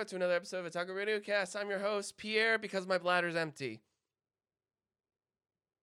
[0.00, 1.54] welcome back to another episode of Otaku Radio Cast.
[1.54, 3.82] I'm your host, Pierre, because my bladder's empty.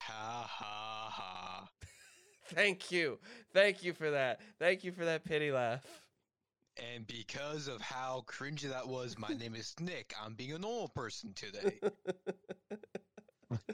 [0.01, 1.69] Ha ha ha.
[2.47, 3.19] Thank you.
[3.53, 4.41] Thank you for that.
[4.59, 5.85] Thank you for that pity laugh.
[6.95, 10.15] And because of how cringy that was, my name is Nick.
[10.25, 11.79] I'm being a normal person today.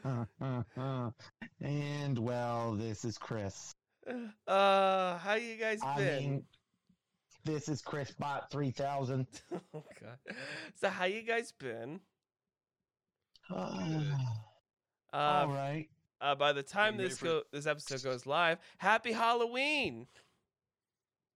[1.61, 3.77] and well, this is Chris.
[4.49, 6.19] Uh, how you guys I been?
[6.19, 6.45] mean,
[7.45, 9.27] this is Chris Bot 3000.
[9.75, 10.37] oh god.
[10.81, 12.01] So how you guys been?
[13.55, 14.01] Uh,
[15.15, 15.89] Uh, all right.
[16.23, 20.07] uh by the time this for- go this episode goes live, happy Halloween.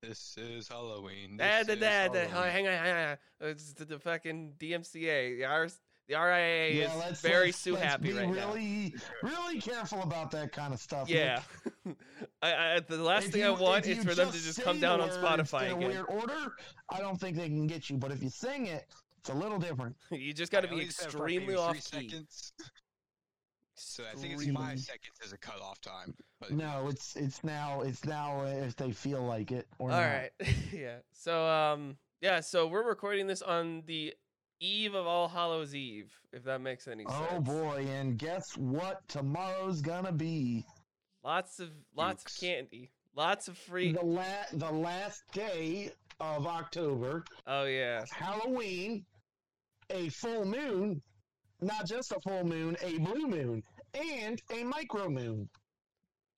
[0.02, 1.36] this is Halloween.
[1.36, 2.20] Da, This da, is da, da.
[2.20, 2.30] Halloween.
[2.34, 3.16] Oh, hang on, hang on.
[3.50, 5.38] It's the, the fucking DMCA.
[5.38, 5.78] The, RS,
[6.08, 8.32] the RIAA Yeah, is let's, very let's, sue let's happy be right now.
[8.52, 11.08] really, really careful about that kind of stuff.
[11.08, 11.40] Yeah.
[12.42, 14.78] I, I, the last If thing you- I want is for them to just come
[14.80, 15.88] down on Spotify in a again.
[15.88, 16.52] weird order.
[16.90, 18.86] I don't think they can get you, but if you sing it,
[19.18, 19.96] it's a little different.
[20.10, 21.80] you just got to be only said fucking extremely off key.
[21.80, 22.52] seconds,
[23.74, 26.14] So I think it's five seconds as a cutoff time.
[26.40, 29.96] But No, it's it's now it's now uh, if they feel like it or All
[30.00, 30.06] not.
[30.06, 30.30] right.
[30.72, 30.98] yeah.
[31.12, 34.14] So um yeah, so we're recording this on the
[34.60, 37.32] eve of All Hallows Eve, if that makes any oh, sense.
[37.32, 40.64] Oh boy, and guess what tomorrow's gonna be?
[41.24, 42.90] Lots of lots of candy.
[43.14, 45.90] Lots of free The la- the last day
[46.20, 48.04] of October, Oh yeah.
[48.12, 49.04] Halloween,
[49.90, 51.02] a full moon,
[51.60, 53.62] not just a full moon, a blue moon,
[53.94, 55.48] and a micro moon.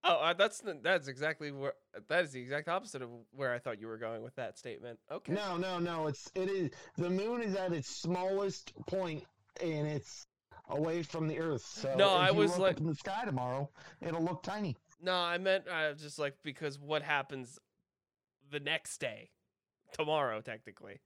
[0.05, 1.73] Oh, uh, that's that's exactly where
[2.09, 4.99] that is the exact opposite of where I thought you were going with that statement.
[5.11, 5.33] Okay.
[5.33, 6.07] No, no, no.
[6.07, 9.25] It's it is the moon is at its smallest point,
[9.63, 10.27] and it's
[10.71, 11.63] away from the Earth.
[11.65, 14.77] So No, if I was look like- up in the sky tomorrow, it'll look tiny.
[15.03, 17.59] No, I meant uh, just like because what happens
[18.51, 19.31] the next day,
[19.93, 21.01] tomorrow, technically.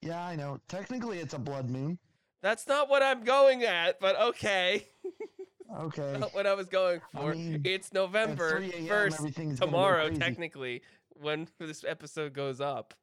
[0.00, 0.60] Yeah, I know.
[0.68, 1.98] Technically, it's a blood moon.
[2.42, 4.88] That's not what I'm going at, but okay.
[5.80, 6.16] Okay.
[6.18, 7.34] not what I was going I for.
[7.34, 10.82] mean, it's November first, everything's gonna go tomorrow, technically,
[11.14, 12.94] when this episode goes up.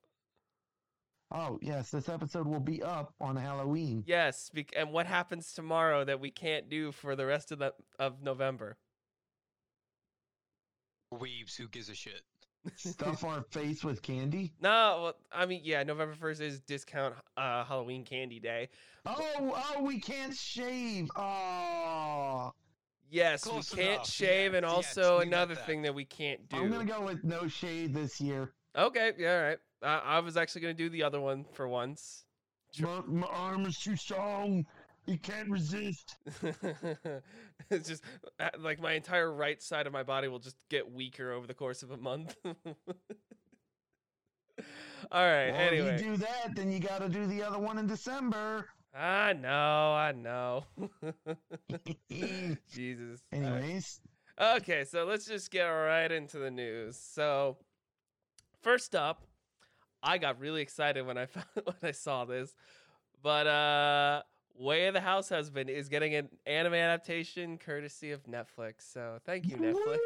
[1.34, 4.04] Oh yes, this episode will be up on Halloween.
[4.06, 8.22] Yes, and what happens tomorrow that we can't do for the rest of the of
[8.22, 8.78] November?
[11.14, 12.22] weebs, who gives a shit?
[12.76, 14.54] Stuff our face with candy.
[14.62, 18.70] No, well, I mean, yeah, November first is discount uh, Halloween candy day.
[19.06, 19.20] Oh,
[19.78, 21.10] oh, we can't shave.
[21.16, 22.54] Oh,
[23.10, 24.10] Yes, Close we can't enough.
[24.10, 25.66] shave, and Yes, yes, also we another that.
[25.66, 26.56] thing that we can't do.
[26.58, 28.54] I'm gonna go with no shade this year.
[28.78, 29.58] Okay, yeah, all right.
[29.84, 32.24] Uh, I was actually gonna do the other one for once.
[32.80, 34.66] My, my arm is too strong.
[35.08, 36.16] You can't resist.
[37.72, 38.04] it's just
[38.40, 41.54] uh, like my entire right side of my body will just get weaker over the
[41.54, 42.36] course of a month.
[42.46, 42.54] all
[45.12, 45.52] right.
[45.52, 47.88] Well, anyway, if you do that, then you got to do the other one in
[47.88, 48.68] December.
[48.94, 50.66] I know, I know.
[52.72, 53.22] Jesus.
[53.34, 53.48] All right.
[53.54, 54.02] Anyways,
[54.42, 56.98] Okay, so let's just get right into the news.
[56.98, 57.58] So,
[58.62, 59.22] first up,
[60.02, 62.56] I got really excited when I found, when I saw this,
[63.22, 64.24] but uh,
[64.58, 68.92] Way of the House Husband is getting an anime adaptation courtesy of Netflix.
[68.92, 69.98] So, thank you, Netflix.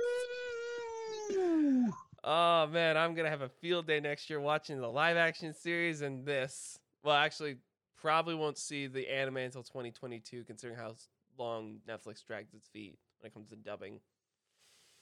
[2.27, 6.01] Oh man, I'm gonna have a field day next year watching the live action series
[6.01, 6.79] and this.
[7.03, 7.57] Well, actually,
[8.01, 10.95] probably won't see the anime until 2022, considering how
[11.37, 13.99] long Netflix drags its feet when it comes to dubbing.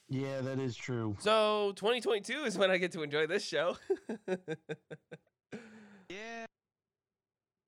[0.10, 1.16] Yeah, that is true.
[1.20, 3.78] So 2022 is when I get to enjoy this show.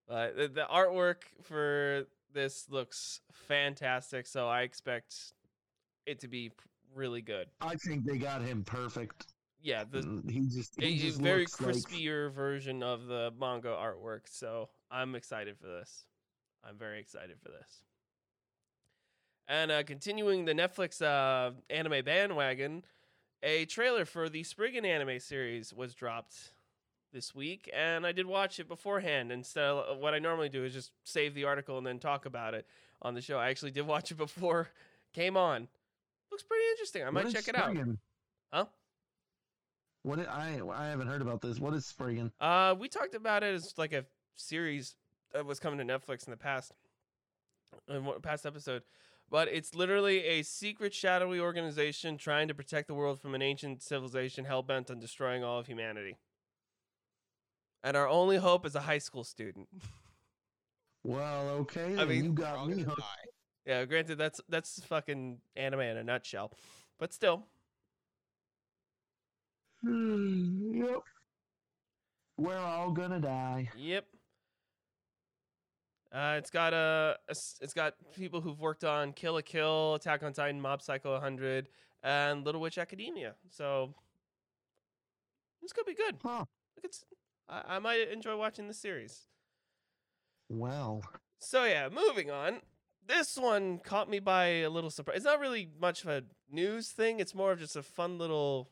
[0.08, 5.14] But the, the artwork for this looks fantastic, so I expect
[6.06, 6.52] it to be
[6.94, 7.48] really good.
[7.60, 9.26] I think they got him perfect.
[9.62, 13.06] Yeah, the Mm, he just a, he a just very looks like- crispier version of
[13.06, 14.20] the manga artwork.
[14.26, 16.04] So I'm excited for this.
[16.62, 17.82] I'm very excited for this.
[19.48, 22.84] And uh, continuing the Netflix uh, anime bandwagon,
[23.42, 26.34] a trailer for the Spriggan anime series was dropped
[27.16, 29.32] this week, and I did watch it beforehand.
[29.32, 32.52] Instead of what I normally do is just save the article and then talk about
[32.52, 32.66] it
[33.00, 33.38] on the show.
[33.38, 34.68] I actually did watch it before
[35.14, 35.66] came on.
[36.30, 37.04] Looks pretty interesting.
[37.04, 37.74] I might check it out.
[38.52, 38.66] Huh?
[40.02, 41.58] What i- I I haven't heard about this.
[41.58, 42.32] What is Spriggan?
[42.38, 44.04] Uh, we talked about it as like a
[44.34, 44.94] series
[45.32, 46.72] that was coming to Netflix in the past,
[47.88, 48.82] in past episode.
[49.30, 53.82] But it's literally a secret, shadowy organization trying to protect the world from an ancient
[53.82, 56.16] civilization hell bent on destroying all of humanity.
[57.84, 59.68] And our only hope is a high school student.
[61.04, 61.96] Well, okay.
[61.96, 62.98] I mean- you got me gonna hooked.
[63.00, 63.30] die.
[63.64, 66.50] yeah, granted, that's that's fucking anime in a nutshell,
[66.98, 67.44] but still,
[69.84, 71.00] yep.
[72.38, 73.70] We're all gonna die.
[73.76, 74.06] yep.
[76.12, 80.32] Uh, It's got a, it's got people who've worked on Kill la Kill, Attack on
[80.32, 81.68] Titan, Mob Psycho 100,
[82.02, 83.34] and Little Witch Academia.
[83.50, 83.94] So
[85.62, 86.16] this could be good.
[86.22, 86.46] Huh.
[86.76, 87.04] Look, it's
[87.48, 89.26] I, I might enjoy watching the series.
[90.48, 91.02] Well,
[91.38, 92.60] So yeah, moving on.
[93.06, 95.16] This one caught me by a little surprise.
[95.18, 97.20] It's not really much of a news thing.
[97.20, 98.70] It's more of just a fun little,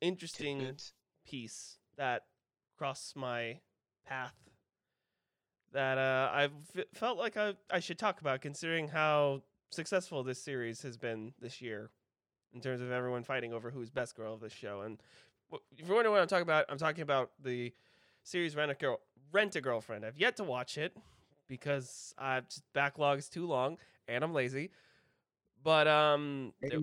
[0.00, 0.92] interesting Tidbit.
[1.26, 2.24] piece that
[2.76, 3.58] crossed my
[4.06, 4.34] path
[5.72, 10.42] that uh, I f- felt like I, I should talk about, considering how successful this
[10.42, 11.90] series has been this year
[12.54, 14.80] in terms of everyone fighting over who's best girl of the show.
[14.80, 14.98] And
[15.76, 17.72] if you're wondering what I'm talking about, I'm talking about the
[18.28, 19.00] series Rent a Girl,
[19.32, 20.04] Rent a Girlfriend.
[20.04, 20.96] I've yet to watch it
[21.48, 24.70] because I've just backlog is too long and I'm lazy.
[25.62, 26.80] But um, there-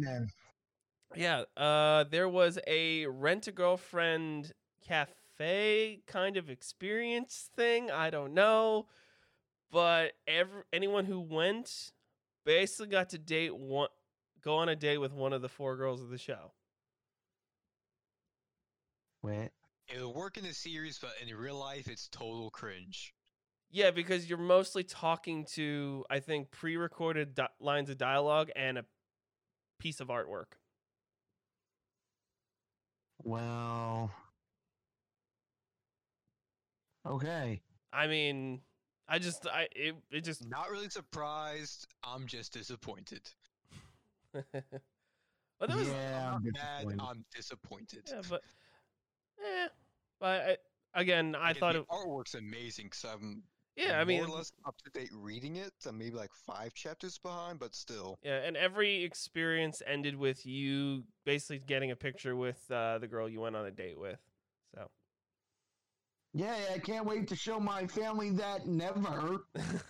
[1.15, 4.51] yeah, uh, there was a rent a girlfriend
[4.85, 7.91] cafe kind of experience thing.
[7.91, 8.87] I don't know,
[9.71, 11.91] but every anyone who went
[12.43, 13.89] basically got to date one,
[14.41, 16.51] go on a date with one of the four girls of the show.
[19.21, 19.51] Wait.
[19.93, 23.13] It'll work in the series, but in real life, it's total cringe.
[23.71, 28.85] Yeah, because you're mostly talking to I think pre-recorded di- lines of dialogue and a
[29.79, 30.57] piece of artwork.
[33.23, 34.11] Well.
[37.05, 37.61] Okay.
[37.93, 38.61] I mean,
[39.07, 41.87] I just I it it just Not really surprised.
[42.03, 43.21] I'm just disappointed.
[44.33, 46.87] but there was yeah, I'm I'm mad.
[46.87, 47.01] disappointed.
[47.01, 48.03] I'm disappointed.
[48.11, 48.41] Yeah, but
[49.45, 49.67] eh,
[50.19, 50.59] but
[50.95, 51.87] I, again, I Again, thought the it.
[51.89, 53.43] artwork's amazing because I'm
[53.75, 55.73] Yeah, I mean, more or less up to date reading it.
[55.85, 58.17] I'm maybe like five chapters behind, but still.
[58.23, 63.27] yeah, and every experience ended with you basically getting a picture with uh, the girl
[63.29, 64.19] you went on a date with.
[64.73, 64.87] So,
[66.33, 69.45] Yeah, I can't wait to show my family that never.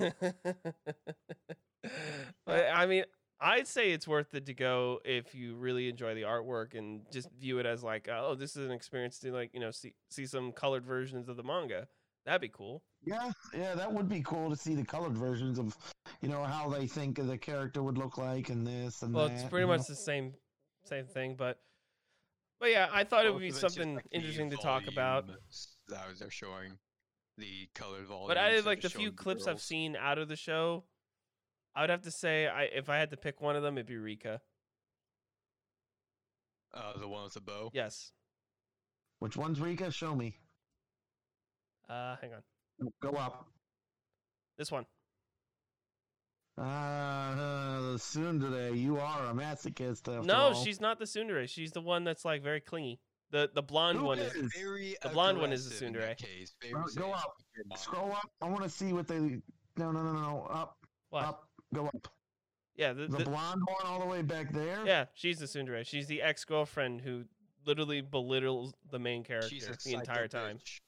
[2.48, 3.04] I mean,
[3.40, 7.30] I'd say it's worth it to go if you really enjoy the artwork and just
[7.40, 10.26] view it as like, oh, this is an experience to like, you know, see see
[10.26, 11.88] some colored versions of the manga.
[12.26, 12.82] That'd be cool.
[13.04, 15.78] Yeah, yeah, that would be cool to see the colored versions of,
[16.22, 19.34] you know, how they think the character would look like and this and Well, that.
[19.36, 19.78] it's you pretty know?
[19.78, 20.34] much the same
[20.86, 21.60] same thing, but
[22.60, 24.58] but yeah, I thought it oh, would be of it's just, something like, interesting to
[24.58, 25.28] talk about.
[25.28, 26.80] volumes That they're showing
[27.38, 28.28] the colored volume.
[28.28, 30.86] But I like the few clips I've seen out of the show.
[31.76, 33.88] I would have to say, I if I had to pick one of them, it'd
[33.88, 34.40] be Ruka.
[36.74, 37.70] Uh, the one with the bow.
[37.74, 38.12] Yes.
[39.20, 39.94] Which one's Ruka?
[39.94, 40.38] Show me.
[41.90, 42.90] Uh, hang on.
[43.02, 43.46] Go up.
[44.58, 44.86] This one.
[46.58, 50.08] Uh, soon today, you are a masochist.
[50.08, 50.54] After no, all.
[50.54, 51.50] she's not the tsundere.
[51.50, 53.00] She's the one that's like very clingy.
[53.32, 54.34] The the blonde Who one is.
[54.34, 54.54] is?
[54.56, 56.18] Very The blonde one is the aggressive tsundere.
[56.18, 56.56] Case.
[56.62, 57.34] Very Uh, go up.
[57.38, 57.80] Keep your mind.
[57.80, 58.30] Scroll up.
[58.42, 59.20] I want to see what they.
[59.20, 60.48] No, no, no, no, no.
[60.50, 60.78] Up,
[61.10, 61.26] What?
[61.26, 62.08] up, go up.
[62.76, 64.86] Yeah, the, The, the- blonde one all the way back there.
[64.86, 65.86] yeah, she's the tsundere.
[65.86, 67.24] She's the ex girlfriend who
[67.66, 70.58] literally belittles the main character the entire psycho time.
[70.58, 70.80] bitch.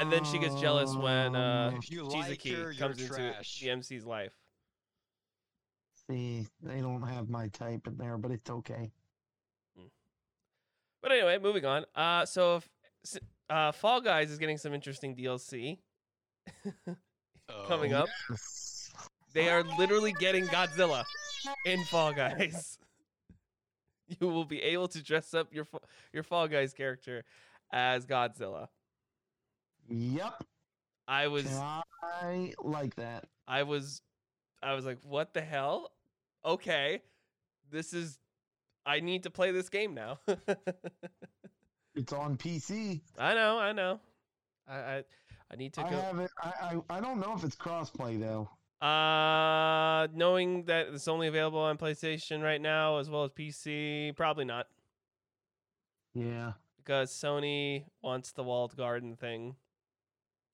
[0.00, 3.12] And then she gets jealous when, uh, If you like her, Chizuru you're comes into
[3.14, 3.60] trash.
[3.60, 4.32] the MC's life.
[6.08, 8.90] See, they don't have my type in there, but it's okay.
[11.02, 11.84] But anyway, moving on.
[11.94, 13.18] Uh, so if,
[13.50, 15.78] uh, Fall Guys is getting some interesting DLC
[17.66, 18.08] coming Oh, up.
[19.32, 21.04] They are literally getting Godzilla
[21.64, 22.78] in Fall Guys.
[24.20, 25.66] You will be able to dress up your
[26.12, 27.24] your Fall Guys character
[27.72, 28.68] as Godzilla.
[29.88, 30.44] Yep.
[31.08, 31.46] I was
[32.02, 33.24] I like that.
[33.48, 34.02] I was
[34.62, 35.92] I was like, what the hell?
[36.44, 37.00] Okay,
[37.70, 38.18] this is.
[38.84, 40.18] I need to play this game now.
[41.94, 43.00] It's on PC.
[43.18, 44.00] I know, I know.
[44.66, 45.04] I I,
[45.50, 45.96] I need to I go.
[45.96, 46.30] have it.
[46.42, 46.50] I,
[46.90, 48.48] I I don't know if it's crossplay though.
[48.82, 54.44] Uh, knowing that it's only available on PlayStation right now as well as PC, probably
[54.44, 54.66] not
[56.14, 56.54] Yeah.
[56.78, 59.54] because Sony wants the walled garden thing,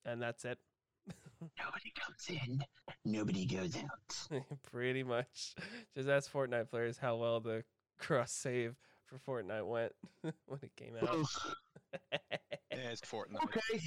[0.05, 0.59] and that's it.
[1.59, 2.63] Nobody comes in.
[3.05, 4.43] Nobody goes out.
[4.71, 5.55] Pretty much.
[5.97, 7.65] Just ask Fortnite players how well the
[7.99, 8.75] cross save
[9.07, 9.93] for Fortnite went
[10.23, 11.25] when it came out.
[12.13, 13.43] Yeah, it's Fortnite.
[13.45, 13.81] okay.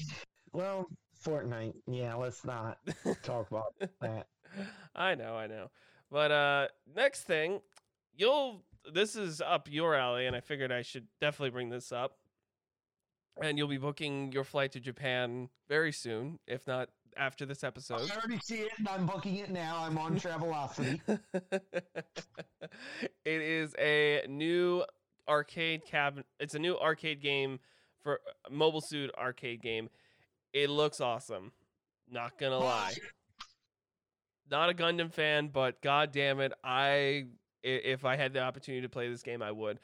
[0.52, 0.88] Well,
[1.24, 1.76] Fortnite.
[1.88, 2.78] Yeah, let's not
[3.24, 4.28] talk about that.
[4.96, 5.70] I know, I know.
[6.10, 7.62] But uh next thing,
[8.16, 12.18] you'll this is up your alley and I figured I should definitely bring this up.
[13.42, 18.02] And you'll be booking your flight to Japan very soon, if not after this episode.
[18.12, 19.78] I already see it, and I'm booking it now.
[19.80, 21.00] I'm on Travelocity.
[23.26, 24.84] it is a new
[25.28, 26.26] arcade cabinet.
[26.40, 27.60] It's a new arcade game
[28.04, 29.90] for Mobile Suit arcade game.
[30.54, 31.52] It looks awesome.
[32.10, 32.94] Not gonna lie.
[34.52, 37.26] not a Gundam fan, but god damn it, I
[37.64, 39.80] if I had the opportunity to play this game, I would.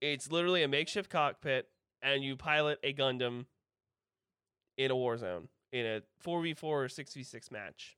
[0.00, 1.68] It's literally a makeshift cockpit,
[2.00, 3.46] and you pilot a Gundam
[4.76, 7.97] in a war zone in a four v four or six v six match.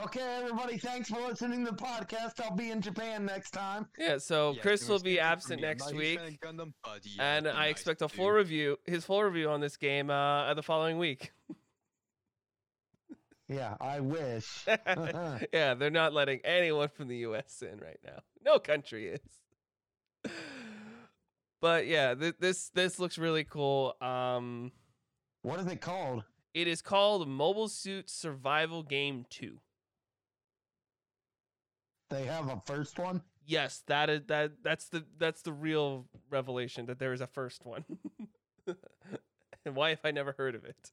[0.00, 2.40] Okay, everybody, thanks for listening to the podcast.
[2.40, 3.86] I'll be in Japan next time.
[3.98, 7.06] Yeah, so Yeah, Chris will be skip it for absent next not week, Gundam, but
[7.18, 8.36] and I nice expect a full do.
[8.36, 11.32] review, his full review on this game uh, the following week.
[13.48, 14.64] Yeah, I wish.
[15.52, 17.60] yeah, they're not letting anyone from the U.S.
[17.60, 18.20] in right now.
[18.42, 19.20] No country is.
[21.60, 23.94] But yeah, th- this this looks really cool.
[24.00, 24.72] Um,
[25.42, 26.24] what is it called?
[26.54, 29.60] it is called Mobile Suit Survival Game Two.
[32.12, 33.22] They have a first one.
[33.46, 37.64] Yes, that is that that's the that's the real revelation that there is a first
[37.64, 37.86] one.
[39.64, 40.92] and why have I never heard of it?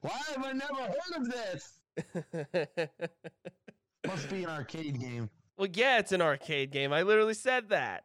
[0.00, 1.78] Why have I never heard of this?
[4.06, 5.28] Must be an arcade game.
[5.58, 6.94] well, yeah, it's an arcade game.
[6.94, 8.04] I literally said that.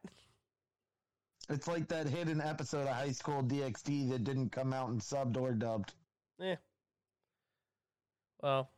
[1.48, 5.38] It's like that hidden episode of High School DxD that didn't come out and subbed
[5.38, 5.94] or dubbed.
[6.38, 6.56] Yeah.
[8.42, 8.70] Well,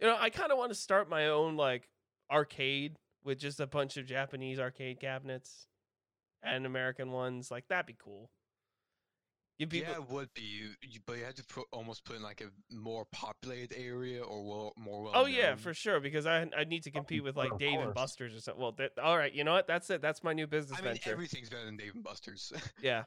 [0.00, 1.88] you know, I kind of want to start my own like
[2.30, 5.66] arcade with just a bunch of Japanese arcade cabinets
[6.42, 7.50] and American ones.
[7.50, 8.30] Like that'd be cool.
[9.58, 9.92] Give people.
[9.92, 12.40] Yeah, it would be, you, you- but you had to put almost put in like
[12.40, 15.12] a more populated area or well, more well.
[15.14, 15.98] Oh yeah, for sure.
[15.98, 17.92] Because I I need to oh, compete with like of Dave and.
[17.92, 18.62] Buster's or something.
[18.62, 19.66] Well, that, all right, you know what?
[19.66, 20.00] That's it.
[20.00, 21.10] That's my new business I mean, venture.
[21.10, 22.52] everything's better than Dave and Buster's.
[22.82, 23.04] Yeah,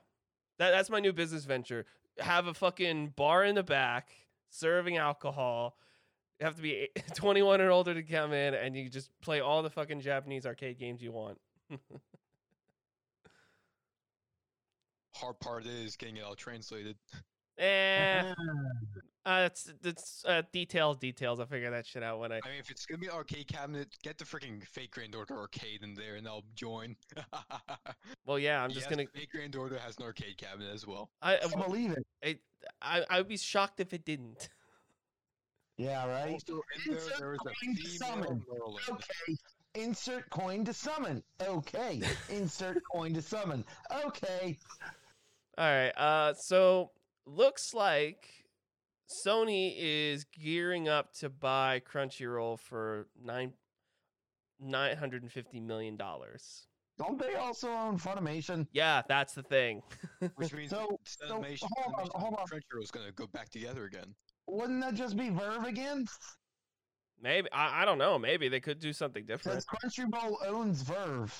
[0.59, 1.85] that that's my new business venture.
[2.19, 4.11] Have a fucking bar in the back
[4.49, 5.77] serving alcohol.
[6.41, 9.61] You have to be 21 or older to come in, and you just play all
[9.61, 11.37] the fucking Japanese arcade games you want.
[15.15, 16.97] Hard part is getting it all translated.
[17.59, 18.33] Eh, uh,
[19.23, 21.39] that's that's uh, details, details.
[21.39, 22.37] I'll figure that shit out when I.
[22.37, 25.37] I mean, if it's gonna be an arcade cabinet, get the freaking Fate Grand Order
[25.37, 26.95] arcade in there, and I'll join.
[28.25, 29.05] Well, yeah, I'm just Yes, gonna.
[29.13, 31.11] Fate Grand Order has an arcade cabinet as well.
[31.21, 32.07] I, I believe it.
[32.25, 32.39] I
[32.81, 34.49] I I would be shocked if it didn't.
[35.81, 36.33] Yeah, right.
[36.33, 36.53] Also,
[36.85, 38.45] in there, Insert there is a coin to female summon.
[38.47, 38.83] Merlin.
[38.89, 39.35] Okay.
[39.75, 41.23] Insert coin to summon.
[41.41, 42.01] Okay.
[42.29, 43.63] Insert coin to summon.
[44.05, 44.57] Okay.
[45.57, 45.91] All right.
[45.97, 46.91] Uh, so
[47.25, 48.27] looks like
[49.25, 53.53] Sony is gearing up to buy Crunchyroll for nine
[54.59, 56.67] nine hundred and fifty million dollars.
[56.99, 58.67] Don't they also own Funimation?
[58.73, 59.81] Yeah, that's the thing.
[60.35, 62.39] Which means So- so, Funimation, hold on, Funimation hold on.
[62.41, 64.13] and Crunchyroll's gonna go back together again.
[64.51, 66.05] Wouldn't that just be VRV again?
[67.21, 68.19] Maybe I, I don't know.
[68.19, 69.63] Maybe they could do something different.
[69.65, 71.31] Crunchyroll owns VRV.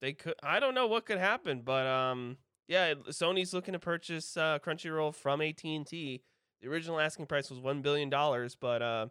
[0.00, 0.34] They could.
[0.44, 2.36] I don't know what could happen, but um,
[2.68, 6.22] yeah, Sony's looking to purchase uh, Crunchyroll from AT and T.
[6.60, 9.06] The original asking price was one billion dollars, but uh,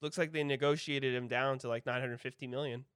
[0.00, 2.86] looks like they negotiated him down to like nine hundred fifty million.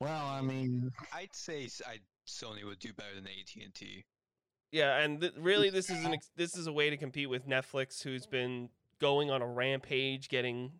[0.00, 4.04] Well, I mean, I'd say I, Sony would do better than AT and T.
[4.72, 7.48] Yeah, and th- really, this is an ex- this is a way to compete with
[7.48, 8.68] Netflix, who's been
[9.00, 10.72] going on a rampage, getting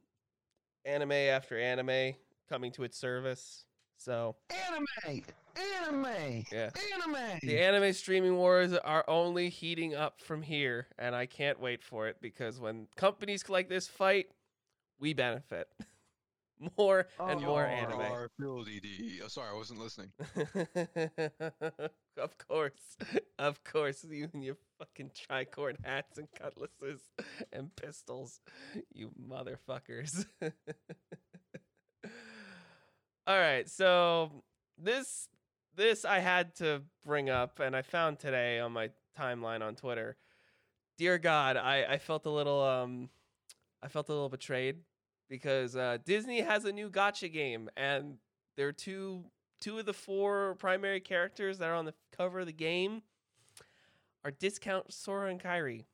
[0.85, 2.15] anime after anime
[2.49, 3.65] coming to its service.
[3.97, 5.23] So anime,
[5.57, 7.39] anime, yeah, anime.
[7.43, 12.09] the anime streaming wars are only heating up from here, and I can't wait for
[12.09, 14.27] it because when companies like this fight,
[14.99, 15.69] we benefit
[16.79, 18.00] more and Oh, more anime.
[18.00, 20.12] Our ability to- oh, sorry, I wasn't listening.
[22.19, 22.97] of course,
[23.38, 27.00] of course, you and your fucking tricorn hats and cutlasses
[27.52, 28.40] and pistols,
[28.93, 30.26] you motherfuckers.
[33.26, 34.43] All right, so
[34.79, 35.29] this
[35.76, 40.17] this I had to bring up, and I found today on my timeline on Twitter.
[40.99, 43.09] Dear God, I I felt a little um,
[43.83, 44.79] I felt a little betrayed
[45.31, 48.17] because uh, Disney has a new gacha game, and
[48.57, 49.25] there are two
[49.61, 53.03] two of the four primary characters that are on the cover of the game
[54.25, 55.85] are discount Sora and Kairi.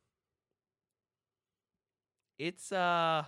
[2.38, 3.24] It's uh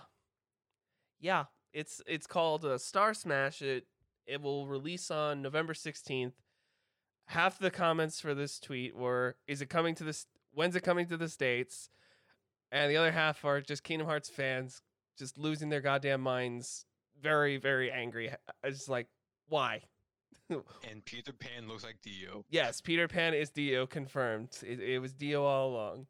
[1.19, 3.61] yeah, it's it's called uh, Star Smash.
[3.61, 3.85] It
[4.25, 6.33] it will release on November 16th.
[7.27, 11.07] Half the comments for this tweet were is it coming to this when's it coming
[11.07, 11.89] to the states?
[12.71, 14.83] And the other half are just Kingdom Hearts fans
[15.19, 16.85] just losing their goddamn minds,
[17.21, 18.31] very very angry.
[18.63, 19.07] I just like
[19.47, 19.83] why?
[20.89, 22.43] And Peter Pan looks like Dio.
[22.49, 24.49] Yes, Peter Pan is Dio confirmed.
[24.65, 26.07] It, it was Dio all along.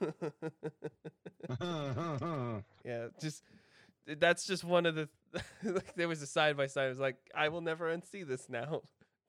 [2.84, 3.42] yeah, just
[4.18, 5.10] that's just one of the
[5.62, 6.86] like there was a side by side.
[6.86, 8.80] I was like, I will never unsee this now.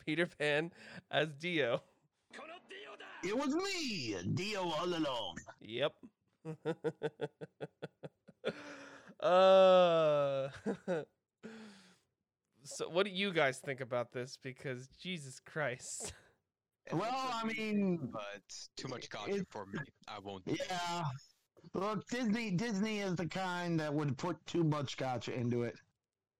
[0.06, 0.72] Peter Pan
[1.12, 1.82] as Dio.
[3.24, 5.40] it was me, Dio all along.
[5.60, 5.94] Yep.
[9.22, 10.50] Uh.
[12.64, 14.38] so, what do you guys think about this?
[14.42, 16.14] Because Jesus Christ.
[16.92, 18.42] Well, I mean, but
[18.76, 19.80] too much content for me.
[20.08, 20.44] I won't.
[20.48, 21.04] Yeah.
[21.74, 25.76] Look, Disney Disney is the kind that would put too much gacha into it.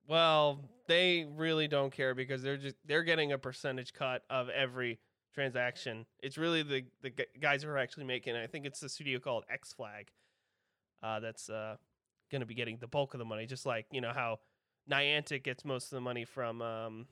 [0.08, 5.00] Well, they really don't care because they're just they're getting a percentage cut of every
[5.34, 6.06] transaction.
[6.22, 8.36] It's really the the guys who are actually making.
[8.36, 8.44] It.
[8.44, 10.10] I think it's the studio called X Flag.
[11.02, 11.78] Uh, that's uh,
[12.32, 14.40] going to be getting the bulk of the money, just like you know how
[14.90, 17.08] Niantic gets most of the money from um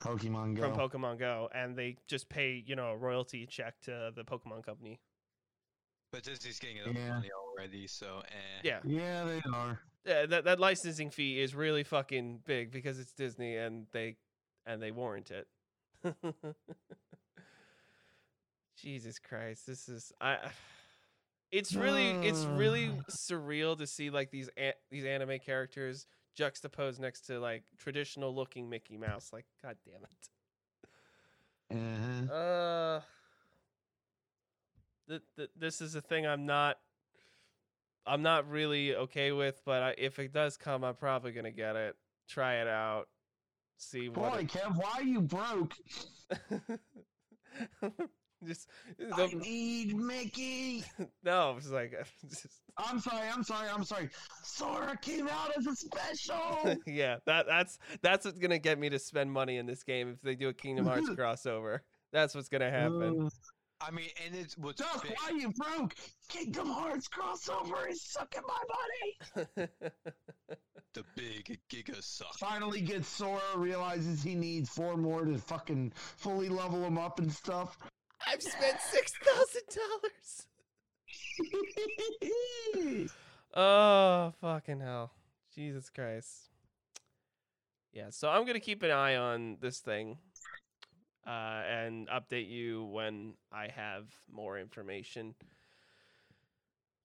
[0.00, 0.62] Pokemon Go.
[0.62, 4.64] from Pokemon Go, and they just pay you know a royalty check to the Pokemon
[4.64, 5.00] company.
[6.12, 7.14] But Disney's getting enough Yeah.
[7.14, 8.60] money already, so eh.
[8.62, 9.80] Yeah, yeah, they are.
[10.06, 14.16] Yeah, that that licensing fee is really fucking big because it's Disney and they
[14.64, 15.46] and they warrant it.
[18.76, 20.38] Jesus Christ, this is I.
[21.50, 23.02] It's really it's really Uh.
[23.10, 28.68] surreal to see like these a- these anime characters juxtaposed next to like traditional looking
[28.68, 29.32] Mickey Mouse.
[29.32, 30.28] Like, god damn it.
[31.70, 32.32] Uh-huh.
[32.32, 33.00] Uh,
[35.08, 36.78] th- th- this is a thing I'm not.
[38.06, 41.76] I'm not really okay with, but I, if it does come, I'm probably gonna get
[41.76, 41.96] it.
[42.28, 43.08] Try it out.
[43.76, 44.32] See what.
[44.32, 45.74] Boy, Kev, why are you broke?
[48.42, 48.68] it- just
[49.16, 50.84] I the, need Mickey.
[51.24, 51.92] no, it's like
[52.28, 54.08] just, I'm sorry, I'm sorry, I'm sorry.
[54.42, 56.76] Sora came out as a special.
[56.86, 57.16] yeah.
[57.26, 60.34] That that's that's what's gonna get me to spend money in this game if they
[60.34, 61.80] do a Kingdom Hearts crossover.
[62.12, 63.26] That's what's gonna happen.
[63.26, 63.28] Uh,
[63.80, 65.12] I mean, and it's what's Duck, big.
[65.12, 65.94] why are you broke?
[66.28, 68.62] Kingdom Hearts crossover is sucking my
[69.56, 69.68] money.
[70.94, 72.34] The big Giga suck.
[72.38, 77.30] Finally gets Sora, realizes he needs four more to fucking fully level him up and
[77.30, 77.76] stuff.
[78.26, 80.46] I've spent six thousand dollars.
[83.54, 85.10] Oh, fucking hell.
[85.54, 86.50] Jesus Christ.
[87.92, 90.18] Yeah, so I'm to keep an eye on this thing
[91.26, 95.34] uh, and update you when I have more information.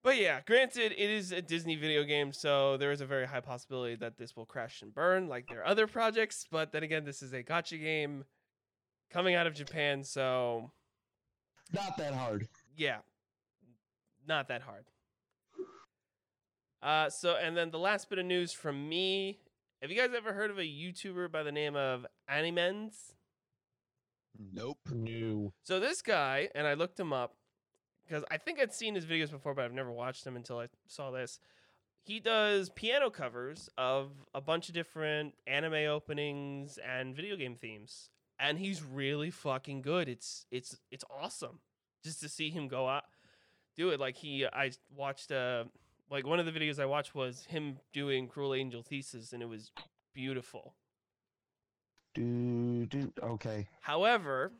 [0.03, 3.39] But yeah, granted, it is a Disney video game, so there is a very high
[3.39, 6.45] possibility that this will crash and burn like their other projects.
[6.51, 8.25] But then again, this is a gacha game
[9.09, 10.71] coming out of Japan, so
[11.73, 12.47] Not that hard.
[12.77, 12.97] yeah,
[14.27, 14.85] not that hard.
[16.81, 19.39] Uh, so and then the last bit of news from me.
[19.81, 23.13] Have you guys ever heard of a YouTuber by the name of Animenz?
[24.53, 24.79] Nope.
[24.91, 25.53] No.
[25.63, 27.35] So this guy, and I looked him up
[28.07, 30.67] because I think I'd seen his videos before, but I've never watched them until I
[30.87, 31.39] saw this.
[32.01, 38.09] He does piano covers of a bunch of different anime openings and video game themes,
[38.43, 40.09] and he's really fucking good.
[40.09, 41.59] It's it's it's awesome
[42.03, 43.05] just to see him go out
[43.75, 43.99] do it.
[43.99, 45.65] Like he, I watched uh
[46.09, 49.49] like one of the videos I watched was him doing Cruel Angel Thesis, and it
[49.49, 49.71] was
[50.13, 50.75] beautiful.
[52.13, 53.11] Do do.
[53.21, 53.67] Okay.
[53.81, 54.51] However,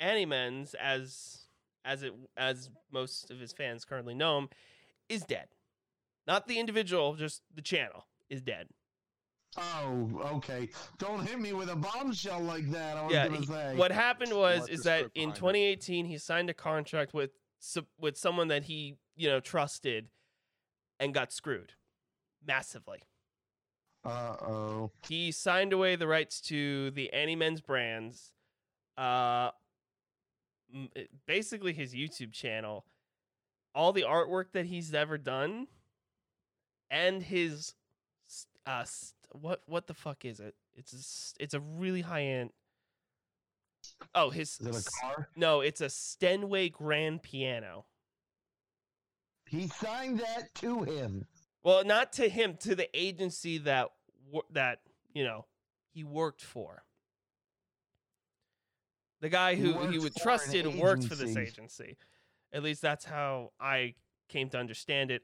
[0.00, 1.46] Animenz, as
[1.84, 4.48] as it as most of his fans currently know him,
[5.08, 5.48] is dead.
[6.26, 8.68] Not the individual, just the channel is dead.
[9.56, 10.68] Oh, okay.
[10.98, 12.96] Don't hit me with a bombshell like that.
[12.96, 13.76] I was Yeah, gonna he- say.
[13.76, 15.36] What happened was What is the that in behind it?
[15.36, 17.30] 2018 he signed a contract with
[17.98, 20.08] with someone that he you know trusted,
[21.00, 21.72] and got screwed
[22.46, 23.02] massively.
[24.04, 24.92] Uh oh.
[25.08, 28.32] he signed away the rights to the Annie Animenz brands,
[28.96, 29.50] uh,
[31.26, 32.84] basically his YouTube channel,
[33.74, 35.66] all the artwork that he's ever done,
[36.90, 37.74] and his, s-
[38.68, 38.84] uh,
[39.32, 40.54] what what the fuck is it?
[40.76, 40.92] It's
[41.38, 42.50] a, it's a really high end.
[44.14, 45.28] Oh, his Is it a car?
[45.34, 47.86] no, it's a Steinway grand piano.
[49.46, 51.26] He signed that to him.
[51.62, 53.88] Well, not to him, to the agency that
[54.50, 54.80] that
[55.14, 55.46] you know
[55.90, 56.82] he worked for.
[59.20, 61.96] The guy who he works would an trusted and worked for this agency.
[62.52, 63.94] At least that's how I
[64.28, 65.22] came to understand it.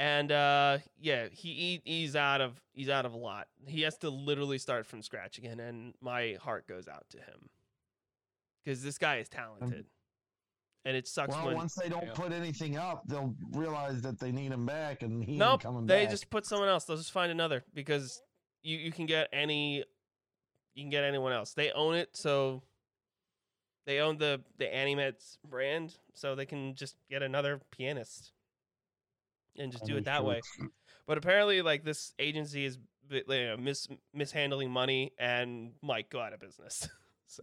[0.00, 3.48] And uh, yeah, he, he he's out of he's out of a lot.
[3.66, 7.50] He has to literally start from scratch again, and my heart goes out to him
[8.64, 9.84] because this guy is talented.
[10.86, 12.14] And it sucks Well, when once they don't Yeah.
[12.14, 15.86] put anything up, they'll realize that they need him back, and he Nope, ain't coming
[15.86, 15.94] back.
[15.94, 16.86] No, they just put someone else.
[16.86, 18.22] They'll just find another because
[18.62, 19.84] you you can get any
[20.74, 21.52] you can get anyone else.
[21.52, 22.62] They own it, so
[23.84, 28.32] they own the the Animenz brand, so they can just get another pianist
[29.60, 30.40] and just do it that way.
[31.06, 32.78] But apparently, like this agency is
[33.10, 36.88] you know, mis mishandling money and might go out of business.
[37.26, 37.42] so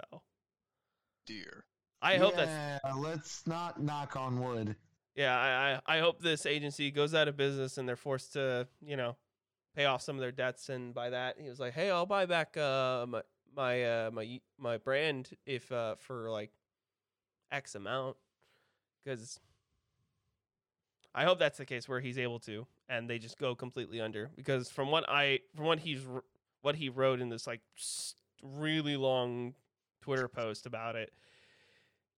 [1.25, 1.65] Dear.
[2.01, 4.75] I hope that's Yeah, let's not knock on wood.
[5.15, 5.37] yeah.
[5.37, 8.95] I, I I hope this agency goes out of business and they're forced to you
[8.95, 9.17] know
[9.75, 12.25] pay off some of their debts, and by that he was like, "Hey, I'll buy
[12.25, 13.21] back uh, my
[13.55, 16.51] my uh, my my brand if uh, for like
[17.51, 18.17] X amount,"
[19.03, 19.39] because
[21.15, 24.29] I hope that's the case where he's able to, and they just go completely under.
[24.35, 26.01] Because from what I from what he's
[26.61, 27.61] what he wrote in this like
[28.43, 29.53] really long
[30.01, 31.11] Twitter post about it,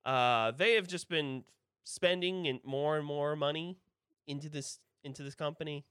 [0.05, 1.43] uh, they have just been
[1.83, 3.77] spending and more and more money
[4.27, 5.85] into this into this company.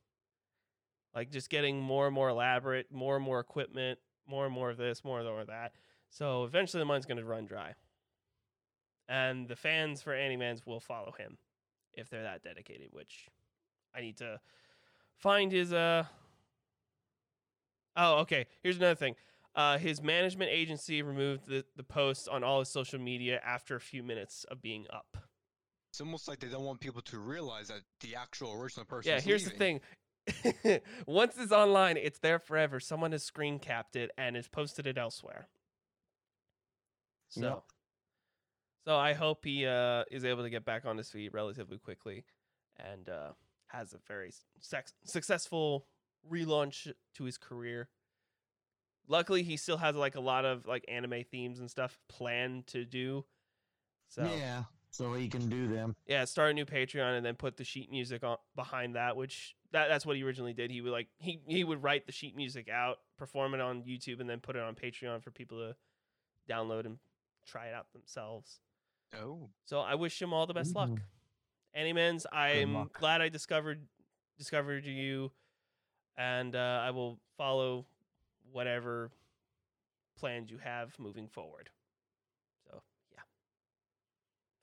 [1.15, 4.77] Like just getting more and more elaborate more and more equipment more and more of
[4.77, 5.73] this more and more of that.
[6.11, 7.75] So eventually the money's going to run dry.
[9.09, 11.39] And the fans for Animenz will follow him
[11.99, 13.29] if they're that dedicated which
[13.95, 14.41] i need to
[15.17, 16.05] find his uh
[17.97, 19.15] oh okay here's another thing
[19.55, 23.81] uh, his management agency removed the, the post on all his social media after a
[23.81, 25.17] few minutes of being up
[25.91, 29.11] It's almost like they don't want people to realize that the actual original person.
[29.11, 29.81] Yeah, here's leaving.
[30.27, 30.81] the thing.
[31.07, 32.79] Once it's online, it's there forever.
[32.79, 35.49] Someone has screen capped it and has posted it elsewhere.
[37.31, 37.63] So, Yep.
[38.88, 42.24] So I hope he uh, is able to get back on his feet relatively quickly,
[42.79, 43.33] and uh,
[43.66, 45.85] has a very sex- successful
[46.33, 47.90] relaunch to his career.
[49.07, 52.87] Luckily, he still has like a lot of like anime themes and stuff planned to
[52.87, 53.27] do.
[54.09, 55.94] So Yeah, so he can do them.
[56.07, 59.55] yeah, start a new Patreon and then put the sheet music on behind that, which
[59.72, 60.70] that that's what he originally did.
[60.70, 64.20] He would like he he would write the sheet music out, perform it on YouTube,
[64.20, 65.77] and then put it on Patreon for people to
[66.51, 66.96] download and
[67.46, 68.61] try it out themselves.
[69.16, 70.90] Oh, So I wish him all the best luck.
[70.90, 70.99] Ooh.
[71.79, 72.99] Animenz, I'm luck.
[72.99, 73.87] glad I discovered
[74.37, 75.31] discovered you,
[76.16, 77.87] and uh, I will follow
[78.53, 79.11] whatever
[80.18, 81.71] plans you have moving forward.
[82.66, 83.21] So yeah.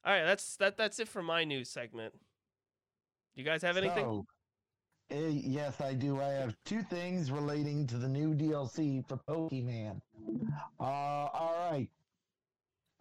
[0.04, 0.78] All right, that's that.
[0.78, 2.14] That's it for my news segment.
[2.14, 4.06] Do you guys have anything?
[4.06, 4.26] So,
[5.12, 6.20] eh, yes, I do.
[6.22, 10.00] I have two things relating to the new DLC for Pokemon.
[10.80, 11.90] Uh, all right.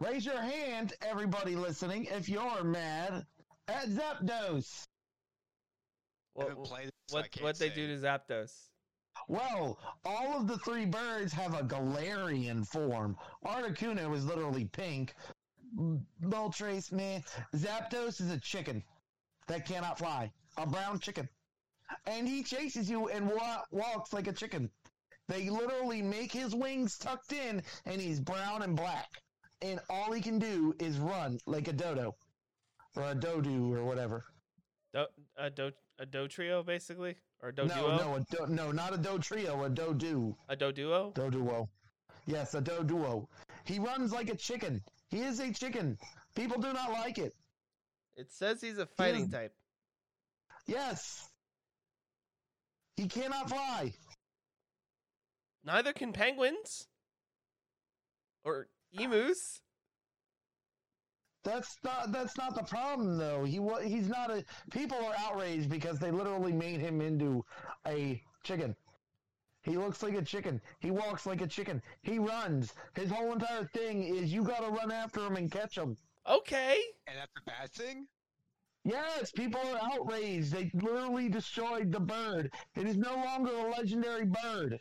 [0.01, 3.25] Raise your hand, everybody listening, if you're mad
[3.69, 4.85] at Zapdos.
[6.37, 7.75] I What haven't played it, so I what what they say.
[7.75, 8.53] do to Zapdos?
[9.29, 13.17] Well, all of the three birds have a Galarian form.
[13.47, 15.15] Articuno is literally pink.
[16.23, 17.23] Moltres, man.
[17.55, 18.83] Zapdos is a chicken
[19.47, 20.33] that cannot fly.
[20.57, 21.29] A brown chicken.
[22.07, 24.71] And he chases you and wa- walks like a chicken.
[25.29, 29.23] They literally make his wings tucked in and he's brown and black.
[29.65, 32.15] And all he can do is run like a dodo.
[32.97, 34.25] Or a dodo or whatever.
[34.93, 35.07] Do,
[35.39, 37.97] a do a do trio basically or a do no, duo?
[37.97, 40.37] no, a do- no, not a do trio, a dodo.
[40.51, 41.13] A do duo?
[41.15, 41.69] Doduo.
[42.27, 43.27] Yes, a do duo
[43.65, 44.83] He runs like a chicken.
[45.09, 45.97] He is a chicken.
[46.35, 47.33] People do not like it.
[48.17, 49.55] It says he's a fighting is- type.
[50.67, 51.31] Yes.
[52.97, 53.95] He cannot fly.
[55.65, 56.87] Neither can penguins
[58.45, 59.61] or emus.
[61.45, 63.45] That's not that's not the problem though.
[63.45, 67.45] He he's not a people are outraged because they literally made him into
[67.87, 68.75] a chicken.
[69.63, 70.61] He looks like a chicken.
[70.81, 71.83] He walks like a chicken.
[72.03, 72.75] He runs.
[72.95, 75.97] His whole entire thing is you got to run after him and catch him.
[76.29, 76.79] Okay.
[77.07, 78.07] And that's a bad thing.
[78.85, 80.53] Yes, people are outraged.
[80.53, 82.53] They literally destroyed the bird.
[82.77, 84.81] It is no longer a legendary bird.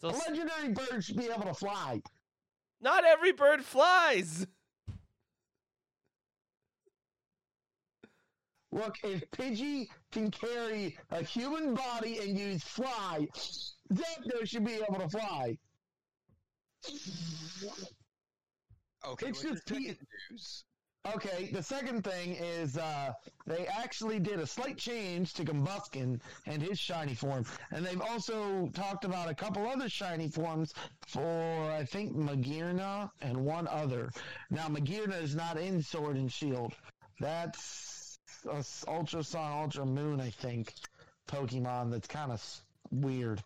[0.00, 2.00] So A s- legendary bird should be able to fly.
[2.80, 4.46] not every bird flies.
[8.70, 13.26] Look, if Pidgey can carry a human body and use fly,
[13.92, 15.58] Zapdos should be able to fly.
[19.06, 20.64] Okay, It's just the second news?
[21.14, 23.12] Okay, the second thing is uh,
[23.46, 28.68] they actually did a slight change to Combusken and his shiny form, and they've also
[28.74, 30.74] talked about a couple other shiny forms
[31.06, 34.10] for I think Magearna and one other.
[34.50, 36.74] Now Magearna is not in Sword and Shield.
[37.20, 38.18] That's
[38.50, 40.74] a Ultra Sun, Ultra Moon, I think,
[41.26, 41.90] Pokemon.
[41.90, 42.44] That's kind of
[42.90, 43.42] weird.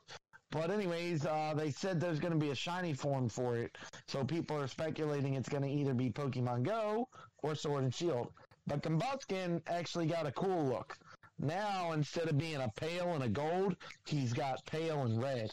[0.51, 4.23] But anyways, uh, they said there's going to be a shiny form for it, so
[4.23, 7.09] people are speculating it's going to either be Pokemon Go
[7.43, 8.33] or Sword and Shield.
[8.67, 10.97] But Combusken actually got a cool look.
[11.39, 13.77] Now, instead of being a pale and a gold,
[14.07, 15.53] he's got pale and red.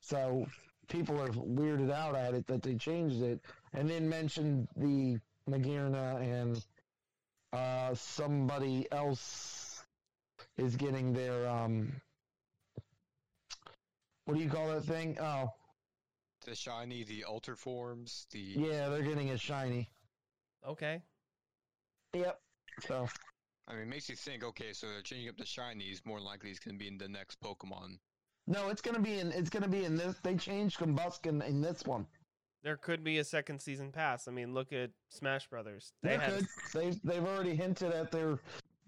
[0.00, 0.46] So
[0.88, 3.40] people are weirded out at it that they changed it,
[3.72, 5.18] and then mentioned the
[5.50, 6.64] Magearna and
[7.52, 9.82] uh, somebody else
[10.56, 11.92] is getting their um.
[14.26, 15.18] What do you call that thing?
[15.20, 15.50] Oh,
[16.46, 19.88] The shiny, the alter forms, the yeah, they're getting a shiny.
[20.66, 21.02] Okay.
[22.14, 22.40] Yep.
[22.86, 23.08] So
[23.68, 24.44] I mean, it makes you think.
[24.44, 26.04] Okay, so they're changing up the shinies.
[26.04, 27.98] More than likely, it's going to be in the next Pokemon.
[28.46, 29.32] No, it's gonna be in.
[29.32, 30.16] It's gonna be in this.
[30.22, 32.06] They changed Combusken in this one.
[32.62, 34.28] There could be a second season pass.
[34.28, 35.92] I mean, look at Smash Brothers.
[36.02, 36.46] They They had could.
[36.74, 38.38] They've they've already hinted at their.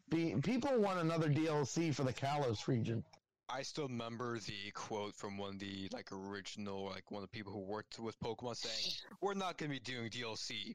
[0.08, 3.02] Be, people want another DLC for the Kalos region.
[3.48, 7.36] I still remember the quote from one of the like original, like one of the
[7.36, 10.74] people who worked with Pokemon saying, "We're not going to be doing DLC.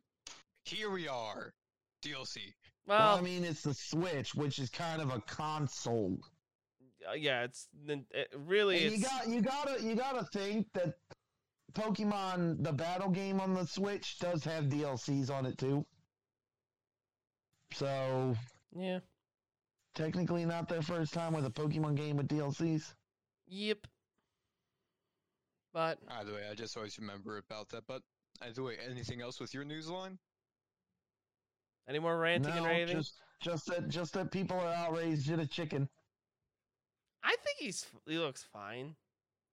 [0.63, 1.53] Here we are,
[2.03, 2.53] DLC."
[2.87, 6.17] Well, well, I mean, it's the Switch, which is kind of a console.
[7.09, 10.95] uh, yeah, it's it, really And it's you got you gotta you gotta think that
[11.73, 15.85] Pokemon the battle game on the Switch does have DLCs on it too.
[17.73, 18.35] So
[18.75, 18.99] yeah.
[19.95, 22.93] technically not their first time with a Pokemon game with DLCs.
[23.47, 23.87] Yep.
[25.73, 27.83] But Either way, I just always remember about that.
[27.87, 28.01] But
[28.41, 30.17] either way, anything else with your news line?
[31.87, 32.95] Any more ranting and raving?
[32.95, 35.89] just just that just that people are outraged at a chicken.
[37.23, 38.95] I think he's he looks fine.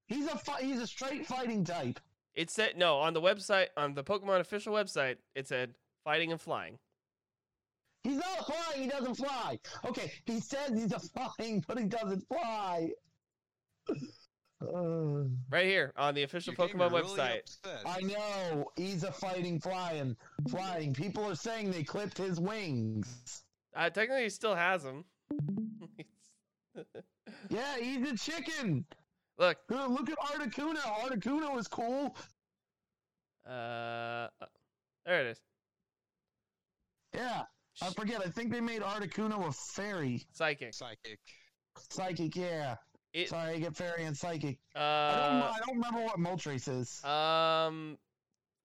[0.07, 2.01] He's a fi- he's a straight fighting type.
[2.35, 5.17] It said no on the website on the Pokemon official website.
[5.35, 6.79] It said fighting and flying.
[8.05, 8.83] He's not flying.
[8.85, 9.59] He doesn't fly.
[9.85, 11.01] Okay, he says he's a
[11.37, 12.91] flying, but he doesn't fly.
[14.61, 17.41] Uh, Right here on the official Pokemon really website.
[17.41, 17.83] upset.
[17.87, 20.17] I know he's a fighting flying
[20.51, 20.93] flying.
[20.95, 23.45] People are saying they clipped his wings.
[23.77, 25.05] Uh, technically, he still has them.
[27.51, 28.85] Yeah, he's a chicken.
[29.39, 30.77] Look, Look look at Articuno.
[30.79, 32.17] Articuno is cool.
[33.47, 34.29] uh, uh,
[35.05, 35.41] there it is.
[37.15, 37.43] Yeah,
[37.83, 38.23] I forget.
[38.25, 40.25] I think they made Articuno a fairy.
[40.33, 40.73] Psychic.
[40.75, 41.19] Psychic.
[41.91, 42.77] Psychic, yeah.
[43.15, 44.59] It, Sorry, I get fairy and psychic.
[44.77, 45.43] I don't.
[45.43, 47.03] uh, I don't remember what Moltres is.
[47.05, 47.97] um,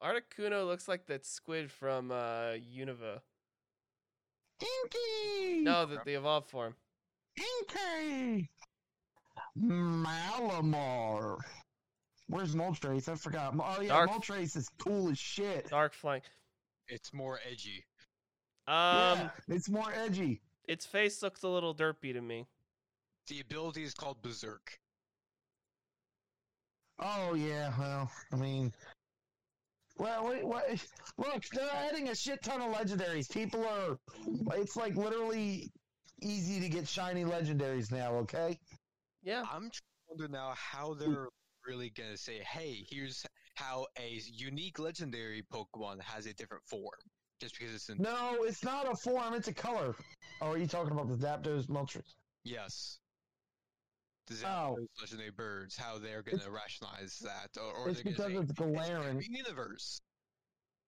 [0.03, 3.21] Articuno looks like that squid from uh Unova.
[4.61, 5.61] Inkay.
[5.63, 6.75] No, the, the evolved form.
[7.39, 8.47] Inkay.
[9.57, 11.37] Malamar.
[12.27, 13.07] Where's Moltres?
[13.09, 13.53] I forgot.
[13.59, 15.69] Oh yeah, Dark- Moltres is cool as shit.
[15.69, 16.23] Dark flank.
[16.87, 17.85] It's more edgy.
[18.67, 18.75] Um,
[19.19, 20.41] yeah, it's more edgy.
[20.67, 22.47] its face looks a little derpy to me.
[23.27, 24.77] The ability is called Berserk.
[26.99, 28.71] Oh yeah, well, I mean,
[29.97, 30.65] well, wait, what?
[31.17, 33.31] Look, they're adding a shit ton of legendaries.
[33.31, 33.97] People are,
[34.57, 35.71] it's like literally
[36.21, 38.15] easy to get shiny legendaries now.
[38.15, 38.59] Okay.
[39.21, 39.41] Yeah.
[39.41, 41.27] I'm trying to wonder now how they're
[41.67, 46.99] really gonna say, "Hey, here's how a unique legendary Pokemon has a different form."
[47.39, 49.95] Just because it's in No, it's not a form; it's a color.
[50.41, 52.15] Oh, are you talking about the Zapdos Moltres?
[52.43, 52.99] yes,
[54.27, 54.77] the Oh.
[54.99, 58.51] Legendary birds, how they're gonna rationalize that, or, or It's they're because gonna say it's
[58.53, 59.17] glaring.
[59.17, 60.01] "It's universe,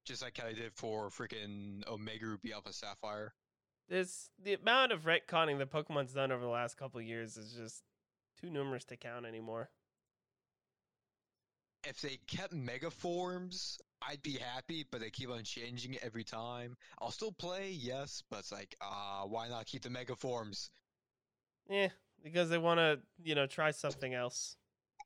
[0.05, 3.33] just like how they did for freaking Omega Ruby Alpha Sapphire.
[3.87, 7.53] This the amount of retconning that Pokemon's done over the last couple of years is
[7.53, 7.83] just
[8.39, 9.69] too numerous to count anymore.
[11.87, 16.23] If they kept Mega forms, I'd be happy, but they keep on changing it every
[16.23, 16.75] time.
[16.99, 20.71] I'll still play, yes, but it's like, ah, why not keep the Mega forms?
[21.69, 21.89] Yeah,
[22.25, 24.57] because they want to, you know, try something else.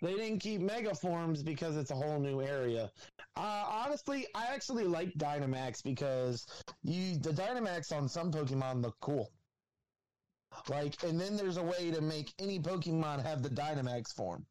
[0.02, 2.90] They didn't keep Mega Forms because it's a whole new area.
[3.36, 6.48] Uh, honestly, I actually like Dynamax because
[6.82, 9.30] you the Dynamax on some Pokemon look cool.
[10.70, 14.46] Like, and then there's a way to make any Pokemon have the Dynamax form.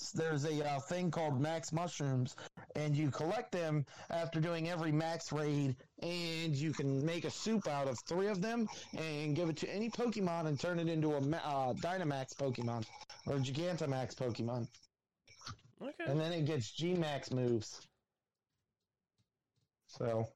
[0.00, 0.06] Yeah.
[0.06, 2.36] S- There's a uh, thing called Max Mushrooms,
[2.76, 7.68] and you collect them after doing every Max raid, and you can make a soup
[7.68, 11.12] out of three of them and give it to any Pokemon and turn it into
[11.12, 12.84] a uh, Dynamax Pokemon
[13.26, 14.66] or Gigantamax Pokemon,
[15.82, 16.04] Okay.
[16.06, 17.80] and then it gets G Max moves.
[19.86, 20.28] So,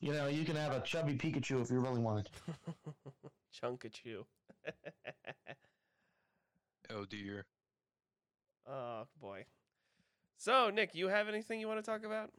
[0.00, 2.28] you know, you can have a chubby Pikachu if you really want.
[3.62, 4.24] Chunkachu.
[6.88, 7.44] Oh dear.
[8.68, 9.44] Oh boy.
[10.38, 12.30] So, Nick, you have anything you want to talk about?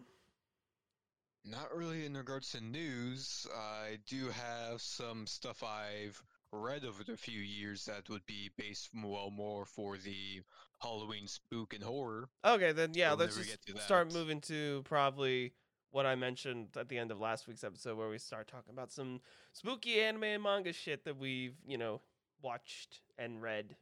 [1.44, 3.48] Not really in regards to news.
[3.56, 8.90] I do have some stuff I've read over the few years that would be based
[8.94, 10.42] well more for the
[10.82, 12.30] Halloween spook and horror.
[12.46, 15.54] Okay, then yeah, We'll let's just start moving to probably
[15.92, 18.92] what I mentioned at the end of last week's episode, where we start talking about
[18.92, 19.22] some
[19.54, 22.02] spooky anime and manga shit that we've you know
[22.42, 23.76] watched and read.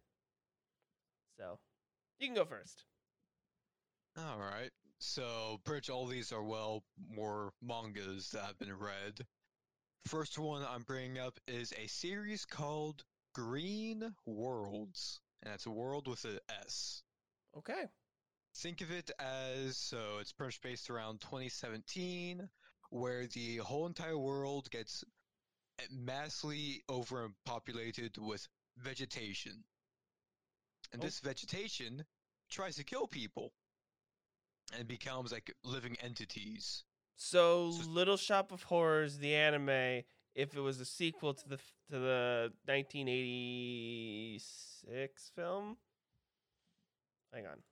[1.38, 1.60] So,
[2.20, 2.86] you can go first.
[4.18, 4.72] All right.
[5.00, 9.26] So, pretty much all these are well more mangas that have been read.
[10.08, 16.08] First one I'm bringing up is a series called Green Worlds, and it's a world
[16.08, 17.04] with a S.
[17.58, 17.86] Okay.
[18.56, 22.48] Think of it as so it's pretty much based around 2017,
[22.90, 25.04] where the whole entire world gets
[25.92, 28.48] massively overpopulated with
[28.78, 29.64] vegetation.
[30.92, 31.06] And Oh.
[31.06, 32.06] this vegetation
[32.50, 33.54] tries to kill people
[34.74, 36.84] and becomes like living entities.
[37.18, 41.58] So, So- Little Shop of Horrors, the anime, if it was a sequel to the
[41.90, 42.54] to the
[43.96, 45.78] 1986 film.
[47.34, 47.64] Hang on.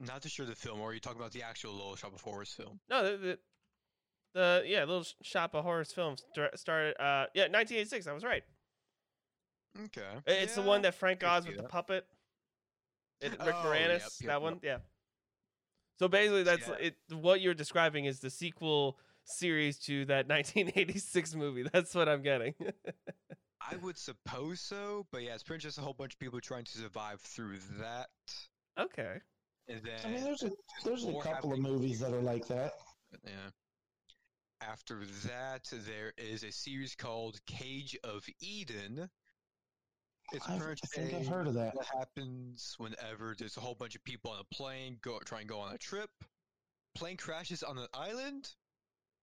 [0.00, 2.20] Not too sure the film, or are you talking about the actual Little Shop of
[2.22, 2.80] Horrors film?
[2.88, 3.38] No, the the,
[4.32, 6.16] the yeah, Little Shop of Horrors film
[6.54, 8.06] started uh yeah, 1986.
[8.06, 8.44] I was right.
[9.84, 10.02] Okay.
[10.26, 12.06] I- It's the one that Frank could Oz see with the puppet.
[13.20, 14.40] It, Rick Oh, Moranis, yep, that yep.
[14.42, 14.78] one, yeah.
[15.98, 16.74] So basically, that's Yeah.
[16.74, 16.96] it.
[17.10, 21.68] What you're describing is the sequel series to that 1986 movie.
[21.72, 22.54] That's what I'm getting.
[23.60, 26.38] I would suppose so, but yeah, it's pretty much just a whole bunch of people
[26.40, 28.08] trying to survive through that.
[28.78, 29.20] okay.
[29.68, 30.50] And then I mean, there's a
[30.84, 32.72] there's a couple of movies that are like that.
[33.24, 33.30] Yeah.
[34.60, 39.08] After that, there is a series called Cage of Eden.
[40.32, 41.74] It's I've, pretty I think a- I've heard of that.
[41.74, 45.48] what happens whenever there's a whole bunch of people on a plane go try and
[45.48, 46.10] go on a trip.
[46.94, 48.50] Plane crashes on an island,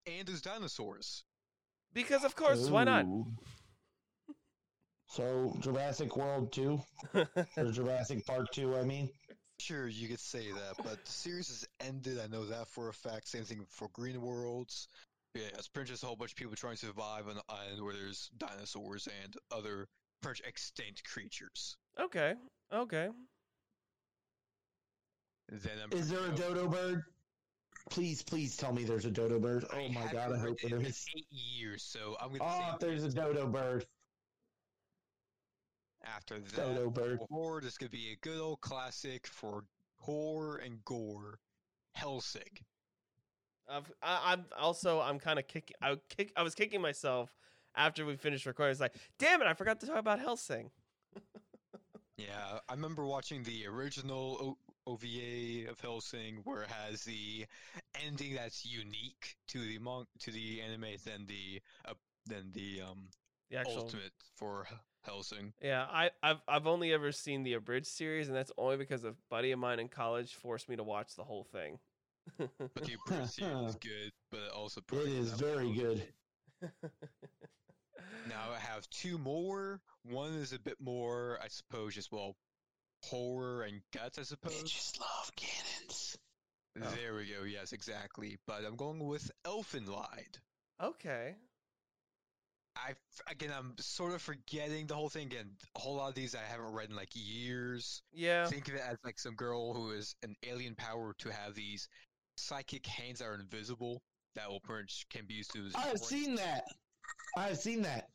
[0.05, 1.23] and there's dinosaurs.
[1.93, 3.05] Because of course, why not?
[5.07, 6.81] So Jurassic World two
[7.57, 9.09] or Jurassic Park two, I mean.
[9.59, 12.17] Sure, you could say that, but the series has ended.
[12.19, 13.27] I know that for a fact.
[13.27, 14.87] Same thing for Green Worldz.
[15.35, 17.43] Yeah, it's pretty much just a whole bunch of people trying to survive on an
[17.47, 19.87] island where there's dinosaurs and other
[20.21, 21.77] pretty extinct creatures.
[21.99, 22.33] okay.
[22.73, 23.09] Okay.
[25.49, 27.03] Then I'm Is there a dodo bird?
[27.89, 29.65] Please, please tell me there's a dodo bird.
[29.73, 30.79] I Oh my god, I hope it there.
[30.79, 33.85] Eight years, so I'm gonna Oh, say there's a dodo bird.
[36.03, 37.19] after that Dodo bird.
[37.19, 39.65] for horror, this could be a good old classic for
[39.97, 41.39] horror and gore.
[41.95, 42.57] Hellsing.
[43.69, 45.75] I've, I, I'm also I'm kind of kicking.
[45.81, 46.31] I kick.
[46.37, 47.35] I was kicking myself
[47.75, 48.71] after we finished recording.
[48.71, 49.47] It's like, damn it!
[49.47, 50.69] I forgot to talk about Hellsing.
[52.17, 54.57] Yeah, I remember watching the original
[54.87, 57.45] o- OVA of Hellsing, where it has the
[58.05, 61.93] ending that's unique to the mon- to the anime than the uh,
[62.27, 63.07] than the um
[63.49, 63.77] The actual.
[63.79, 64.67] ultimate for
[65.07, 65.53] Hellsing.
[65.63, 69.15] Yeah, I, I've I've only ever seen the abridged series, and that's only because a
[69.31, 71.79] buddy of mine in college forced me to watch the whole thing.
[72.37, 76.03] But the British series is good, but also It probably is not- very good.
[78.27, 79.79] Now I have two more.
[80.03, 82.35] One is a bit more, I suppose, just well,
[83.03, 84.63] horror and guts, I suppose.
[84.63, 86.17] Bitches love cannons.
[86.81, 86.87] Oh.
[86.95, 87.43] There we go.
[87.43, 88.37] Yes, exactly.
[88.47, 90.37] But I'm going with Elfen Lied.
[90.81, 91.35] okay.
[92.77, 92.93] I
[93.29, 95.27] again, I'm sort of forgetting the whole thing.
[95.27, 98.01] Again, a whole lot of these I haven't read in like years.
[98.13, 98.45] Yeah.
[98.45, 101.89] Think of it as like some girl who is an alien power to have these
[102.37, 104.01] psychic hands that are invisible
[104.35, 105.69] that will pretty much can be used to.
[105.75, 106.63] I have seen that.
[107.37, 108.09] I have seen that.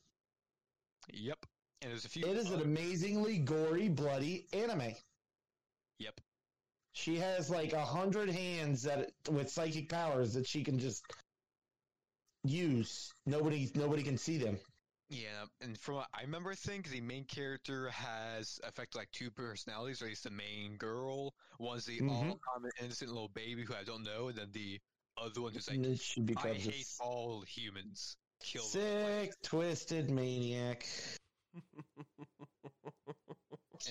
[1.13, 1.39] Yep.
[1.83, 2.27] And there's a few.
[2.27, 4.95] It is an amazingly gory, bloody anime.
[5.99, 6.21] Yep.
[6.93, 11.05] She has like a hundred hands that with psychic powers that she can just
[12.45, 13.13] use.
[13.27, 14.59] Nobody, nobody can see them.
[15.09, 19.31] Yeah, and from what I remember, I think the main character has effectively like two
[19.31, 21.33] personalities, or at least the main girl.
[21.61, 22.11] One's the Mhm.
[22.11, 24.81] all common innocent little baby who I don't know, and then the
[25.17, 25.79] other one who's like,
[26.39, 28.17] I hate all humans.
[28.43, 30.87] Kill sick, twisted maniac.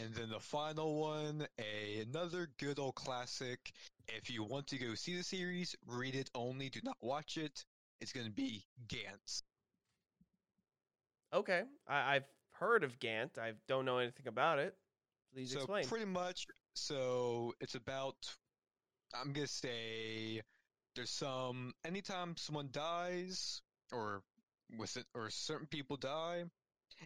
[0.01, 3.71] And then the final one, a, another good old classic.
[4.07, 7.63] If you want to go see the series, read it only, do not watch it.
[8.01, 9.43] It's going to be Gantz.
[11.33, 11.63] okay.
[11.87, 13.37] I, I've heard of Gant.
[13.37, 14.75] I don't know anything about it.
[15.33, 15.85] Please so explain.
[15.85, 18.15] pretty much, so it's about.
[19.13, 20.41] I'm gonna say
[20.95, 21.73] there's some.
[21.85, 24.23] Anytime someone dies, or
[24.77, 26.43] with it, or certain people die,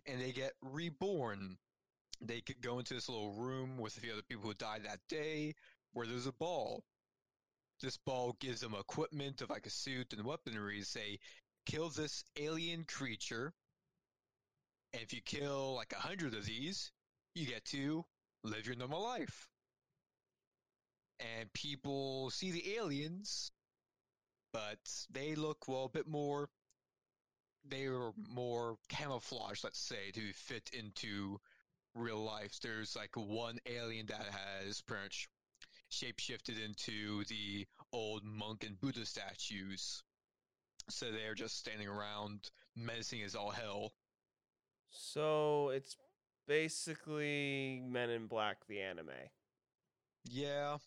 [0.06, 1.58] and they get reborn,
[2.22, 5.00] they could go into this little room with a few other people who died that
[5.08, 5.56] day,
[5.94, 6.84] where there's a ball.
[7.82, 10.82] This ball gives them equipment of like a suit and weaponry.
[10.82, 11.20] Say,
[11.66, 13.54] kill this alien creature.
[14.94, 16.92] And if you kill like a hundred of these,
[17.36, 18.04] you get to
[18.44, 19.48] live your normal life.
[21.20, 23.52] And people see the aliens,
[24.52, 24.80] but
[25.12, 26.50] they look, well, a bit more,
[27.68, 31.40] they are more camouflaged, let's say, to fit into
[31.96, 32.60] real life.
[32.62, 35.30] There's like one alien that has pretty much
[35.92, 40.04] shapeshifted into the old monk and Buddha statues.
[40.90, 43.94] So they're just standing around menacing as all hell.
[44.90, 45.96] so it's
[46.48, 49.10] basically Men in Black, the anime.
[50.30, 50.78] Yeah.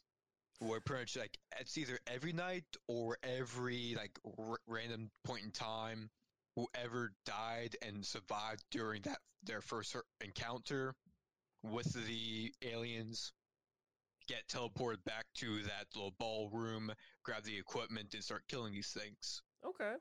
[0.59, 5.51] Where pretty much like it's either every night or every like r- random point in
[5.51, 6.11] time,
[6.57, 10.95] whoever died and survived during that their first er- encounter
[11.63, 13.33] with the aliens
[14.29, 16.93] get teleported back to that little ballroom,
[17.25, 19.43] grab the equipment, and start killing these things.
[19.65, 19.95] Okay.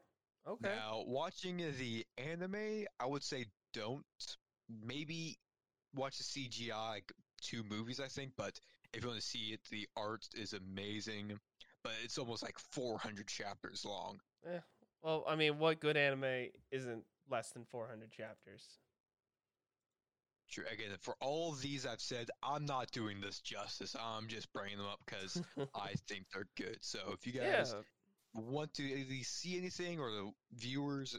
[0.48, 0.70] Okay.
[0.70, 4.06] Now, watching the anime, I would say don't.
[4.84, 5.38] Maybe
[5.96, 8.32] watch the CGI, like two movies, I think.
[8.38, 8.60] But
[8.94, 11.40] if you want to see it, the art is amazing.
[11.84, 14.20] But it's almost like 400 chapters long.
[15.04, 18.78] Well, I mean, what good anime isn't less than 400 chapters?
[20.52, 20.66] True.
[20.72, 23.96] Again, for all these I've said, I'm not doing this justice.
[24.00, 25.42] I'm just bringing them up because
[25.74, 26.78] I think they're good.
[26.82, 27.58] So if you yeah.
[27.58, 27.74] guys
[28.34, 31.18] want to at least see anything, or the viewers,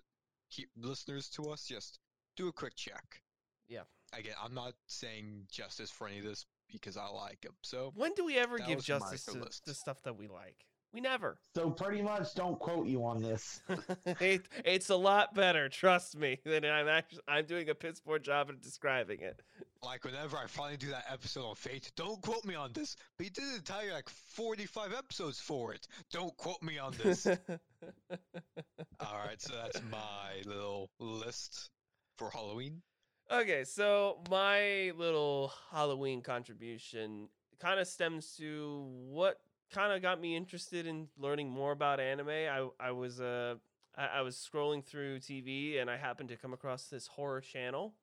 [0.49, 1.99] he, listeners to us, just
[2.37, 3.23] do a quick check.
[3.69, 3.83] Yeah.
[4.13, 7.55] Again, I'm not saying justice for any of this because I like them.
[7.63, 10.67] So When do we ever give justice to, to stuff that we like?
[10.93, 11.39] We never.
[11.55, 13.63] So pretty much, don't quote you on this.
[14.21, 18.19] it, it's a lot better, trust me, than I'm actually I'm doing a piss poor
[18.19, 19.41] job at describing it.
[19.83, 22.97] like whenever I finally do that episode on Fate, don't quote me on this.
[23.17, 25.89] But you did an entire like 45 episodes for it.
[26.13, 27.27] Don't quote me on this.
[29.01, 31.71] All right, so that's my little list
[32.19, 32.83] for Halloween.
[33.31, 37.29] okay, so my little Halloween contribution
[37.59, 39.39] kind of stems to what
[39.73, 42.29] kind of got me interested in learning more about anime.
[42.29, 43.57] I I was uh
[43.97, 47.95] I, I was scrolling through TV and I happened to come across this horror channel,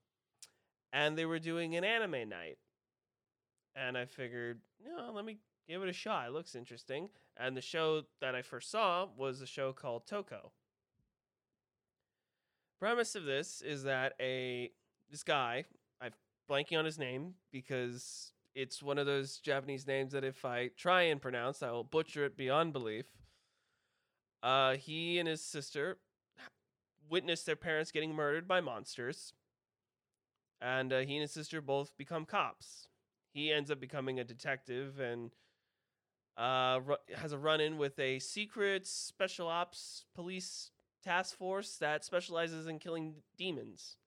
[0.91, 2.57] and they were doing an anime night,
[3.75, 6.27] and I figured, you know, let me give it a shot.
[6.27, 7.09] It looks interesting.
[7.37, 10.51] And the show that I first saw was a show called Tokko.
[12.79, 14.71] Premise of this is that a
[15.09, 15.65] this guy,
[16.01, 16.11] I'm
[16.49, 21.03] blanking on his name because it's one of those Japanese names that if I try
[21.03, 23.05] and pronounce, I will butcher it beyond belief.
[24.41, 25.97] Uh, he and his sister
[27.09, 29.33] witnessed their parents getting murdered by monsters,
[30.61, 32.87] and uh, he and his sister both become cops.
[33.33, 35.31] He ends up becoming a detective and
[36.37, 40.71] uh, ru- has a run in with a secret special ops police
[41.03, 43.97] task force that specializes in killing demons.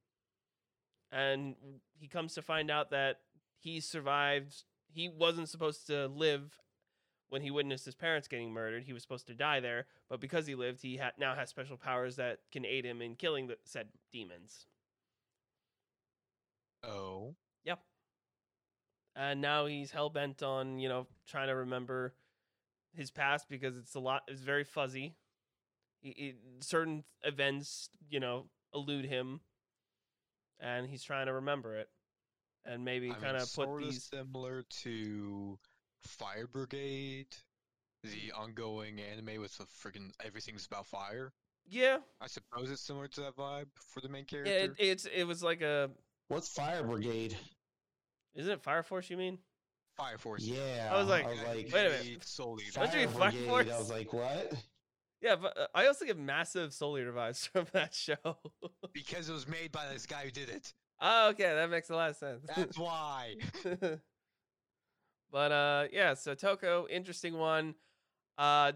[1.11, 1.55] And
[1.99, 3.21] he comes to find out that
[3.63, 4.65] he survived.
[4.93, 6.59] He wasn't supposed to live
[7.29, 8.83] when he witnessed his parents getting murdered.
[8.85, 11.77] He was supposed to die there, but because he lived, he ha- now has special
[11.77, 14.67] powers that can aid him in killing the said demons.
[16.83, 17.37] Oh.
[17.65, 17.79] Yep.
[19.15, 22.15] And now he's hell bent on you know trying to remember
[22.95, 25.15] his past because it's a lot it's very fuzzy
[26.03, 29.41] he- certain events you know elude him
[30.61, 31.89] and he's trying to remember it
[32.65, 35.59] and maybe I kind mean, of put these similar to
[36.03, 37.27] Fire Brigade,
[38.03, 41.33] the ongoing anime with the friggin' everything's about fire.
[41.69, 44.53] yeah I suppose it's similar to that vibe for the main yeah character.
[44.53, 45.91] it, it's it was like a
[46.29, 47.37] What's Fire Brigade?
[48.35, 49.39] isn't it fire force you mean
[49.95, 50.43] Fire Force.
[50.43, 52.05] Yeah, I was like, I was like, wait a minute.
[52.05, 52.73] Lead, Soul Eater.
[52.73, 53.47] Fire mean Fire Brigade.
[53.49, 53.69] Force?
[53.71, 54.53] I was like, what?
[55.21, 58.17] yeah but uh, i also get massive soul eater vibes from that show
[58.93, 60.73] Because it was made by this guy who did it.
[61.05, 63.35] Oh okay that makes a lot of sense That's why.
[65.33, 67.75] but uh yeah, so Tokko, interesting one.
[68.39, 68.73] Uh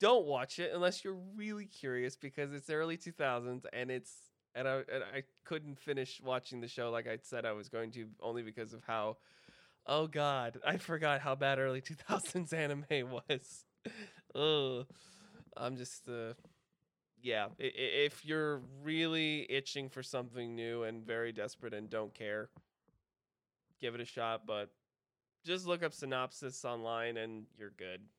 [0.00, 4.12] don't watch it unless you're really curious because it's early 2000s and it's
[4.54, 7.90] and I and I couldn't finish watching the show like I said I was going
[7.92, 9.18] to only because of how
[9.86, 13.64] oh god, I forgot how bad early 2000s anime was.
[14.34, 14.86] Ugh.
[15.56, 16.32] I'm just uh
[17.26, 22.50] yeah, if you're really itching for something new and very desperate and don't care,
[23.80, 24.70] give it a shot, but
[25.44, 28.00] just look up synopsis online and you're good.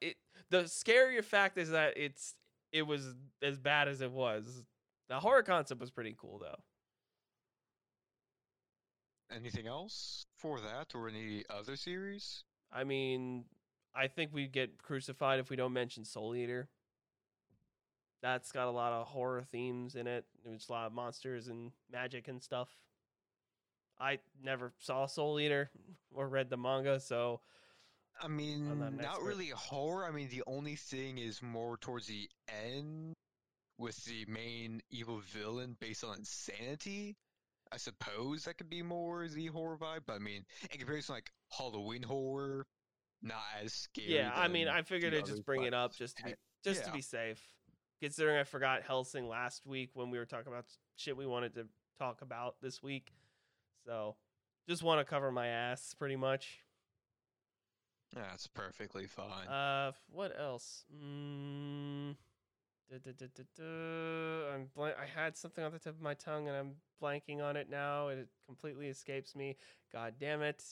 [0.00, 0.16] It
[0.50, 2.34] the scarier fact is that it's
[2.72, 4.62] it was as bad as it was.
[5.08, 6.62] The horror concept was pretty cool though.
[9.34, 12.44] Anything else for that or any other series?
[12.72, 13.44] I mean,
[13.94, 16.68] I think we get crucified if we don't mention Soul Eater.
[18.24, 20.24] That's got a lot of horror themes in it.
[20.46, 22.70] There's a lot of monsters and magic and stuff.
[24.00, 25.70] I never saw Soul Eater
[26.14, 27.40] or read the manga, so
[28.18, 30.06] I mean, not not really horror.
[30.06, 33.12] I mean, the only thing is more towards the end
[33.76, 37.18] with the main evil villain based on insanity.
[37.70, 41.16] I suppose that could be more the horror vibe, but I mean, in comparison to
[41.18, 42.64] like Halloween horror,
[43.20, 44.14] not as scary.
[44.14, 44.32] yeah.
[44.34, 47.02] I mean, I figured I'd just bring it up just to be just to be
[47.02, 47.42] safe.
[48.00, 50.66] Considering I forgot Hellsing last week when we were talking about
[50.96, 51.66] shit we wanted to
[51.98, 53.12] talk about this week,
[53.86, 54.16] so
[54.68, 56.60] just want to cover my ass pretty much.
[58.14, 59.48] That's perfectly fine.
[59.48, 60.84] Uh, what else?
[60.94, 62.14] Mm.
[62.92, 64.94] I'm blank.
[65.00, 66.72] I had something on the tip of my tongue and I'm
[67.02, 68.08] blanking on it now.
[68.08, 69.56] It completely escapes me.
[69.92, 70.62] God damn it!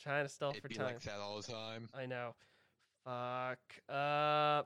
[0.00, 0.86] Trying to stall It'd for be time.
[0.86, 1.88] like that all the time.
[1.94, 2.34] I know.
[3.04, 3.58] Fuck.
[3.88, 4.62] Uh.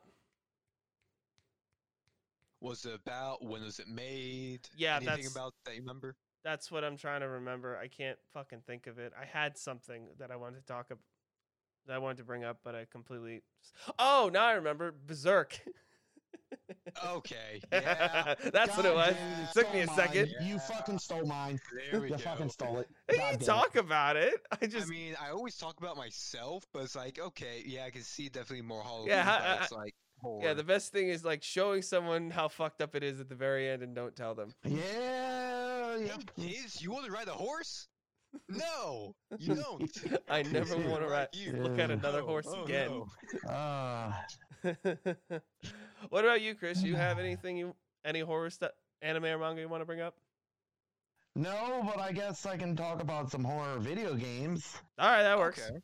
[2.67, 3.45] Was it about?
[3.45, 4.61] When was it made?
[4.77, 6.17] Yeah, Anything that's- about that you remember?
[6.45, 7.77] That's what I'm trying to remember.
[7.77, 9.13] I can't fucking think of it.
[9.21, 11.03] I had something that I wanted to talk about.
[11.87, 13.43] That I wanted to bring up, but I completely.
[13.99, 14.93] Oh, now I remember.
[15.07, 15.61] Berserk.
[17.05, 18.35] Okay, yeah.
[18.53, 19.15] That's what it was.
[19.15, 20.07] damn It took me a stole mine.
[20.07, 20.35] second.
[20.41, 21.59] You fucking stole mine.
[21.91, 22.19] There we You go.
[22.19, 22.89] fucking stole it.
[23.11, 23.45] You God damn it.
[23.45, 24.35] talk about it.
[24.61, 24.87] I just.
[24.87, 28.29] I mean, I always talk about myself, but it's like, okay, yeah, I can see
[28.29, 29.09] definitely more Halloween.
[29.09, 30.43] Yeah, ha- but uh, it's like horror.
[30.45, 33.35] yeah, the best thing is like showing someone how fucked up it is at the
[33.35, 34.53] very end and don't tell them.
[34.65, 36.17] Yeah, yeah.
[36.37, 37.89] Hey, kids, you want to ride a horse?
[38.51, 39.91] No, you don't.
[40.29, 41.29] I never Yeah, want to ride.
[41.33, 41.53] you.
[41.53, 42.91] Look at another No, horse oh, again.
[43.45, 43.51] no.
[43.51, 44.13] Uh,
[46.11, 46.83] what about you, Chris?
[46.83, 50.17] You have anything you any horror stuff, anime or manga you want to bring up?
[51.35, 55.39] no, but I guess I can talk about some horror video games, All right, that
[55.39, 55.63] works.
[55.71, 55.81] Okay.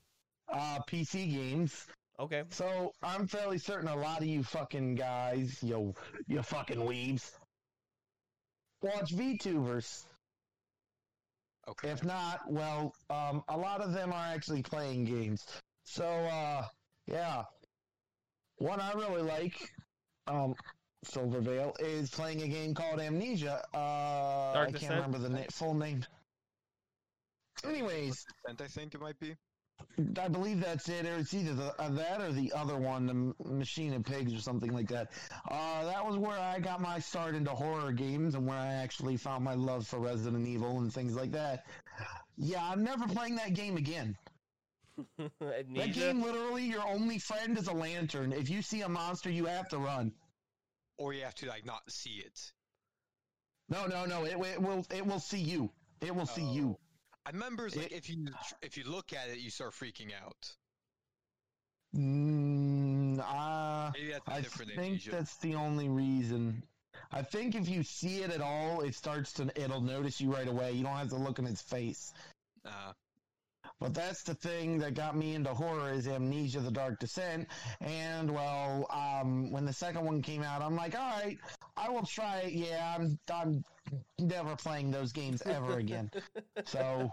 [0.52, 1.86] uh, PC games.
[2.22, 2.44] Okay.
[2.50, 5.92] So I'm fairly certain a lot of you fucking guys, yo,
[6.28, 7.32] you fucking weebs,
[8.80, 10.04] watch VTubers.
[11.68, 11.88] Okay.
[11.90, 15.44] If not, well, um, a lot of them are actually playing games.
[15.84, 16.64] So, uh,
[17.08, 17.42] yeah.
[18.58, 19.54] One I really like,
[20.28, 20.54] um,
[21.04, 23.62] Silvervale, is playing a game called Amnesia.
[23.74, 24.94] Uh, Dark I can't Descent?
[24.94, 26.04] remember the na- full name.
[27.64, 29.34] Anyways, And I think it might be.
[30.20, 31.06] I believe that's it.
[31.06, 34.38] Or it's either the, uh, that or the other one, the Machine of Pigs or
[34.40, 35.10] something like that.
[35.50, 39.16] Uh, that was where I got my start into horror games and where I actually
[39.16, 41.66] found my love for Resident Evil and things like that.
[42.36, 44.16] Yeah, I'm never playing that game again.
[45.40, 48.32] That game, literally, your only friend is a lantern.
[48.32, 50.12] If you see a monster, you have to run.
[50.98, 52.38] Or you have to like not see it.
[53.68, 54.24] No, no, no.
[54.24, 54.84] It, it will.
[54.94, 55.70] It will see you.
[56.00, 56.76] It will see you.
[57.24, 58.26] I remember it's like if you
[58.62, 60.52] if you look at it, you start freaking out.
[61.94, 66.62] Mm, uh, Maybe that's a I think that's the only reason.
[67.12, 70.48] I think if you see it at all, it starts to it'll notice you right
[70.48, 70.72] away.
[70.72, 72.12] You don't have to look in its face.
[72.64, 72.92] Uh,
[73.78, 77.48] But that's the thing that got me into horror is Amnesia: The Dark Descent.
[77.80, 81.38] And well, um, when the second one came out, I'm like, all right,
[81.76, 82.52] I will try it.
[82.52, 83.64] Yeah, I'm I'm
[84.18, 86.10] never playing those games ever again.
[86.64, 87.12] so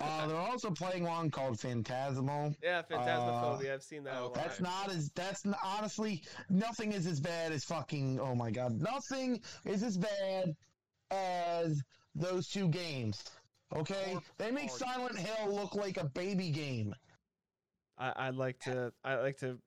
[0.00, 2.54] uh, they're also playing one called Phantasmal.
[2.62, 3.74] yeah, Phantasmophobia.
[3.74, 4.14] I've seen that.
[4.14, 4.32] a oh.
[4.34, 8.80] That's not as that's n- honestly nothing is as bad as fucking oh my god
[8.80, 10.54] nothing is as bad
[11.10, 11.82] as
[12.14, 13.24] those two games.
[13.74, 16.92] Okay, they make Silent Hill look like a baby game.
[17.96, 18.92] I, I'd like to.
[19.04, 19.58] I like to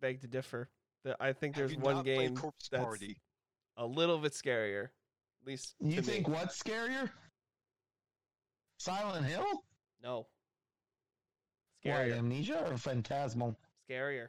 [0.00, 0.70] beg to differ.
[1.04, 2.34] The- I think there's one game
[2.70, 3.02] that's
[3.76, 4.88] a little bit scarier.
[5.40, 6.34] At least You think me.
[6.34, 7.10] what's scarier?
[8.78, 9.44] Silent Hill?
[10.02, 10.26] No.
[11.82, 12.18] What, Scarier.
[12.18, 13.56] Amnesia or Phantasmal?
[13.88, 14.28] Scarier.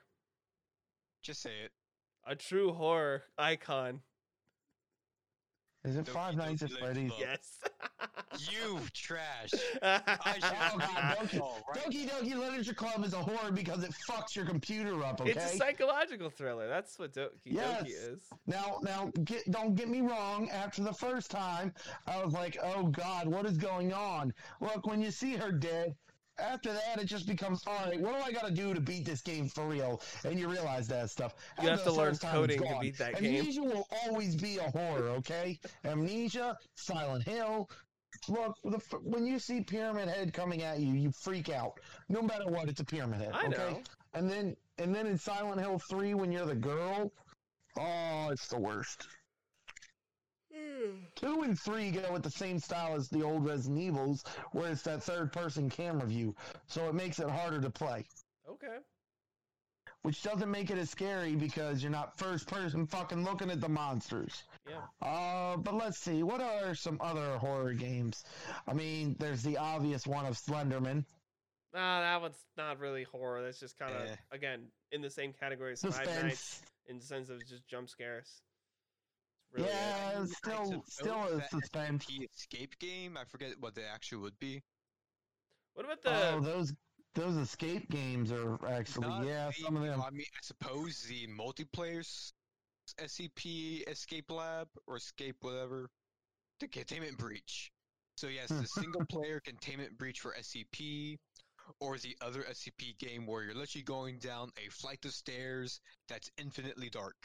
[1.21, 1.71] Just say it.
[2.25, 4.01] A true horror icon.
[5.83, 7.11] Is it Five Nights at Doki Freddy's?
[7.19, 7.59] Yes.
[8.49, 9.51] You trash.
[9.83, 11.83] I should Oh, God, Doki, right.
[11.85, 15.19] Doki Doki Literature Club is a horror because it fucks your computer up.
[15.19, 16.67] Okay, It's a psychological thriller.
[16.69, 17.83] That's what Doki Yes.
[17.83, 18.21] Doki is.
[18.47, 20.49] Now, now, get, don't get me wrong.
[20.49, 21.73] After the first time,
[22.07, 25.93] I was like, "Oh God, what is going on?" Look, when you see her dead,
[26.41, 29.05] after that, it just becomes, "All right, what do I got to do to beat
[29.05, 31.35] this game for real?" And you realize that stuff.
[31.61, 33.39] You have to learn first time, it's coding to beat that game.
[33.39, 35.09] Amnesia will always be a horror.
[35.09, 37.69] Okay, Amnesia, Silent Hill.
[38.27, 41.79] Look, the, when you see Pyramid Head coming at you, you freak out.
[42.09, 43.31] No matter what, it's a Pyramid Head.
[43.33, 43.57] I okay?
[43.57, 43.81] know.
[44.13, 47.11] And then and then in Silent Hill 3 when you're the girl,
[47.77, 49.07] oh, it's the worst.
[51.15, 54.81] 2 and 3 go with the same style as the old Resident Evils where it's
[54.83, 56.35] that third person camera view.
[56.67, 58.05] So it makes it harder to play,
[58.49, 58.77] Okay.
[60.01, 63.69] which doesn't make it as scary because you're not first person fucking looking at the
[63.69, 64.43] monsters.
[64.67, 64.81] Yeah.
[65.07, 68.23] Uh, but let's see, what are some other horror games?
[68.67, 71.05] I mean, there's the obvious one of Slenderman.
[71.73, 73.41] Nah, that one's not really horror.
[73.43, 74.15] That's just kind of Eh.
[74.31, 78.41] again in the same category as Five Nights in the sense of just jump scares.
[79.53, 82.05] It's really yeah, I it's still suppose still a suspense.
[82.05, 83.17] SCP escape game.
[83.17, 84.61] I forget what they actually would be.
[85.73, 86.31] What about the?
[86.33, 86.73] oh, those
[87.15, 90.01] those escape games are actually Not yeah, the- some of them.
[90.01, 92.33] I mean, I suppose the multiplayer s-
[92.97, 95.89] SCP Escape Lab or Escape whatever,
[96.59, 97.71] the Containment Breach.
[98.17, 101.17] So yes, the single player Containment Breach for SCP,
[101.79, 106.29] or the other SCP game where you're literally going down a flight of stairs that's
[106.37, 107.15] infinitely dark.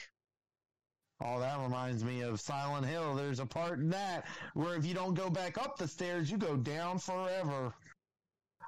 [1.20, 3.14] Oh, that reminds me of Silent Hill.
[3.14, 6.36] There's a part in that where if you don't go back up the stairs, you
[6.36, 7.72] go down forever.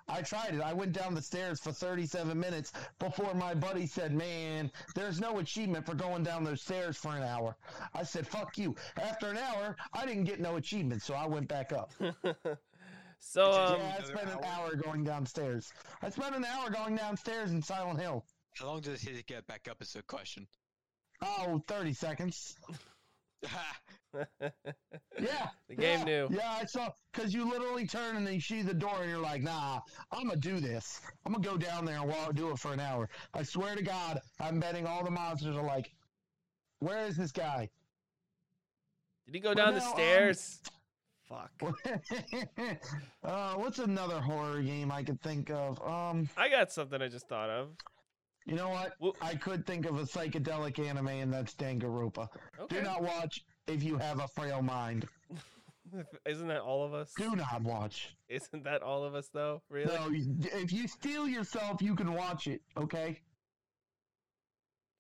[0.09, 0.63] I tried it.
[0.63, 5.39] I went down the stairs for 37 minutes before my buddy said, Man, there's no
[5.39, 7.55] achievement for going down those stairs for an hour.
[7.95, 8.75] I said, Fuck you.
[8.97, 11.93] After an hour, I didn't get no achievement, so I went back up.
[13.19, 14.71] so um, yeah, I spent an hour?
[14.71, 15.71] hour going downstairs.
[16.01, 18.25] I spent an hour going downstairs in Silent Hill.
[18.55, 20.47] How long does it take to get back up is the question.
[21.23, 22.57] Oh, 30 seconds.
[25.21, 25.49] Yeah.
[25.69, 26.29] The game yeah, knew.
[26.31, 29.21] Yeah, I saw because you literally turn and then you see the door and you're
[29.21, 29.81] like, nah,
[30.13, 31.01] I'm gonna do this.
[31.27, 33.09] I'm gonna go down there and walk, do it for an hour.
[33.35, 35.93] I swear to God, I'm betting all the monsters are like,
[36.79, 37.69] where is this guy?
[39.27, 40.61] Did he go Well, down the no, um, stairs?
[41.29, 41.51] Fuck.
[43.23, 45.81] uh, what's another horror game I could think of?
[45.83, 47.77] Um, I got something I just thought of.
[48.49, 48.95] You know what?
[48.99, 52.29] Well- I could think of a psychedelic anime, and that's Danganronpa.
[52.61, 52.77] Okay.
[52.77, 55.07] Do not watch if you have a frail mind.
[56.27, 57.13] Isn't that all of us?
[57.17, 58.15] Do not watch.
[58.29, 59.63] Isn't that all of us though?
[59.71, 59.95] Really?
[59.95, 60.11] No,
[60.59, 62.61] if you steal yourself, you can watch it.
[62.77, 63.21] Okay.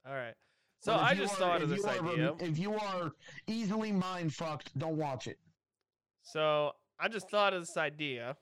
[0.06, 0.34] All right.
[0.80, 2.34] So I just are- thought of this idea.
[2.40, 3.12] if you are
[3.46, 5.38] easily mind fucked, don't watch it.
[6.22, 8.36] So I just thought of this idea,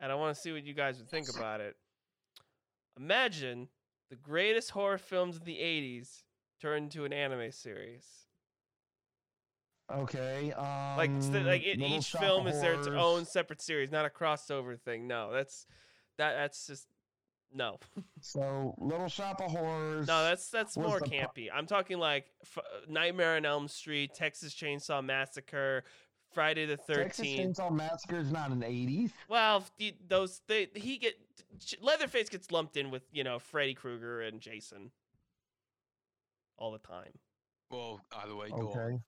[0.00, 1.76] and I want to see what you guys would think about it.
[2.98, 3.68] Imagine
[4.10, 6.22] the greatest horror films of the '80s
[6.60, 8.04] turned into an anime series.
[9.92, 10.52] Okay.
[10.52, 14.08] Um, Like, st- like it, each film is their its own separate series, not a
[14.10, 15.06] crossover thing.
[15.06, 15.66] No, that's
[16.18, 16.34] that.
[16.34, 16.86] That's just
[17.54, 17.78] no,
[18.20, 20.08] So, Little Shop of Horrors.
[20.08, 20.24] no.
[20.24, 21.48] That's that's more campy.
[21.54, 25.84] I'm talking like F- Nightmare on Elm Street, Texas Chainsaw Massacre,
[26.36, 27.16] Friday the Thirteenth.
[27.16, 27.56] Texas Thirteenth.
[27.56, 29.10] Chainsaw Massacre is not an 80s.
[29.26, 31.14] Well, the, those they he get
[31.80, 34.90] Leatherface gets lumped in with you know Freddy Krueger and Jason
[36.58, 37.12] all the time.
[37.70, 39.02] well, either way, go on.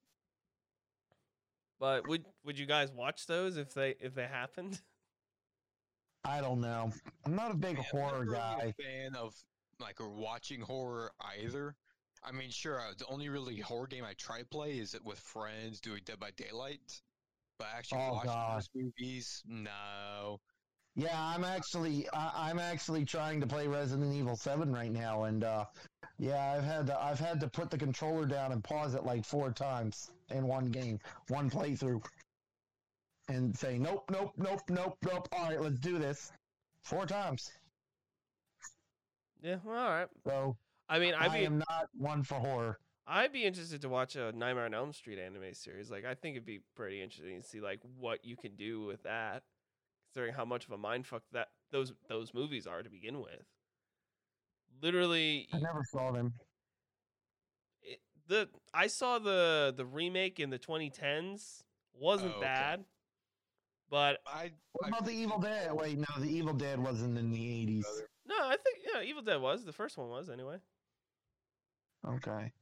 [1.78, 4.80] But would would you guys watch those if they if they happened?
[6.24, 6.90] I don't know.
[7.26, 8.74] I'm not a big Yeah, I'm not horror really guy.
[8.78, 9.34] A fan of
[9.80, 11.76] like or watching horror either.
[12.24, 15.04] I mean, sure, uh, the only really horror game I try to play is it
[15.04, 17.02] with friends doing Dead by Daylight.
[17.58, 18.56] But actually Oh, watching God.
[18.58, 20.40] those movies, no.
[20.94, 25.44] Yeah, I'm actually I, I'm actually trying to play Resident Evil 7 right now, and
[25.44, 25.64] uh,
[26.18, 29.24] yeah, I've had to I've had to put the controller down and pause it like
[29.24, 30.98] four times in one game,
[31.28, 32.04] one playthrough,
[33.28, 35.28] and say nope, nope, nope, nope, nope.
[35.32, 36.32] All right, let's do this
[36.82, 37.50] four times.
[39.40, 40.08] Yeah, well, all right.
[40.26, 40.56] So
[40.88, 42.78] I mean, I'd I be am not one for horror.
[43.10, 45.90] I'd be interested to watch a Nightmare on Elm Street anime series.
[45.90, 49.02] Like, I think it'd be pretty interesting to see like what you can do with
[49.04, 49.44] that,
[50.06, 53.46] considering how much of a mindfuck that those those movies are to begin with.
[54.82, 56.34] Literally, I never saw them.
[57.82, 61.62] it, the I saw the the remake in the 2010s
[61.94, 62.44] wasn't Oh, okay.
[62.46, 62.84] bad,
[63.90, 65.72] but I What I about the Evil Dead?
[65.72, 67.84] Wait, no, the Evil Dead wasn't in the 80s.
[68.26, 70.58] no, I think yeah, Evil Dead was the first one was anyway.
[72.06, 72.52] Okay.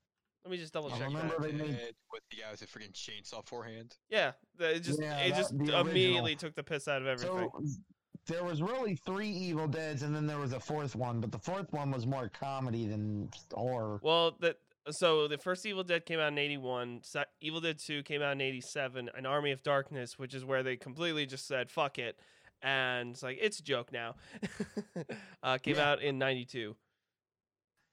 [0.46, 0.98] Let me just double check.
[0.98, 1.42] I check remember that.
[1.42, 3.96] they made- with the guy with the freaking chainsaw forehand.
[4.08, 7.50] Yeah, the- it just Yeah, it that- just immediately took the piss out of everything.
[7.50, 11.32] So there was really three Evil Deads, and then there was a fourth one, but
[11.32, 13.98] the fourth one was more comedy than horror.
[14.04, 14.58] Well, that
[14.90, 17.02] so the first Evil Dead came out in '81.
[17.40, 19.10] Evil Dead Two came out in '87.
[19.16, 22.20] An Army of Darkness, which is where they completely just said "fuck it,"
[22.62, 24.14] and it's like it's a joke now.
[25.42, 25.90] uh, came Yeah.
[25.90, 26.76] out in '92.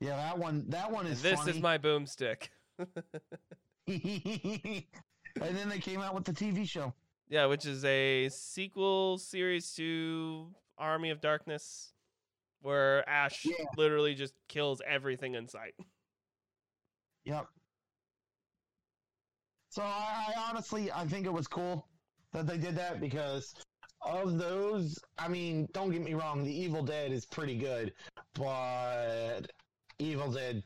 [0.03, 0.65] Yeah, that one.
[0.67, 1.21] That one is.
[1.21, 1.51] This funny.
[1.51, 2.49] is my boomstick.
[3.87, 4.83] and
[5.37, 6.93] then they came out with the TV show.
[7.29, 10.47] yeah, which is a sequel series to
[10.77, 11.93] Army of Darkness,
[12.61, 13.53] where Ash Yeah.
[13.77, 15.75] literally just kills everything in sight.
[17.23, 17.45] Yep.
[19.69, 21.87] So I, I honestly, I think it was cool
[22.33, 23.53] that they did that because
[24.05, 24.99] of those.
[25.17, 27.93] I mean, don't get me wrong, The Evil Dead is pretty good,
[28.35, 29.43] but
[30.03, 30.63] Evil Dead.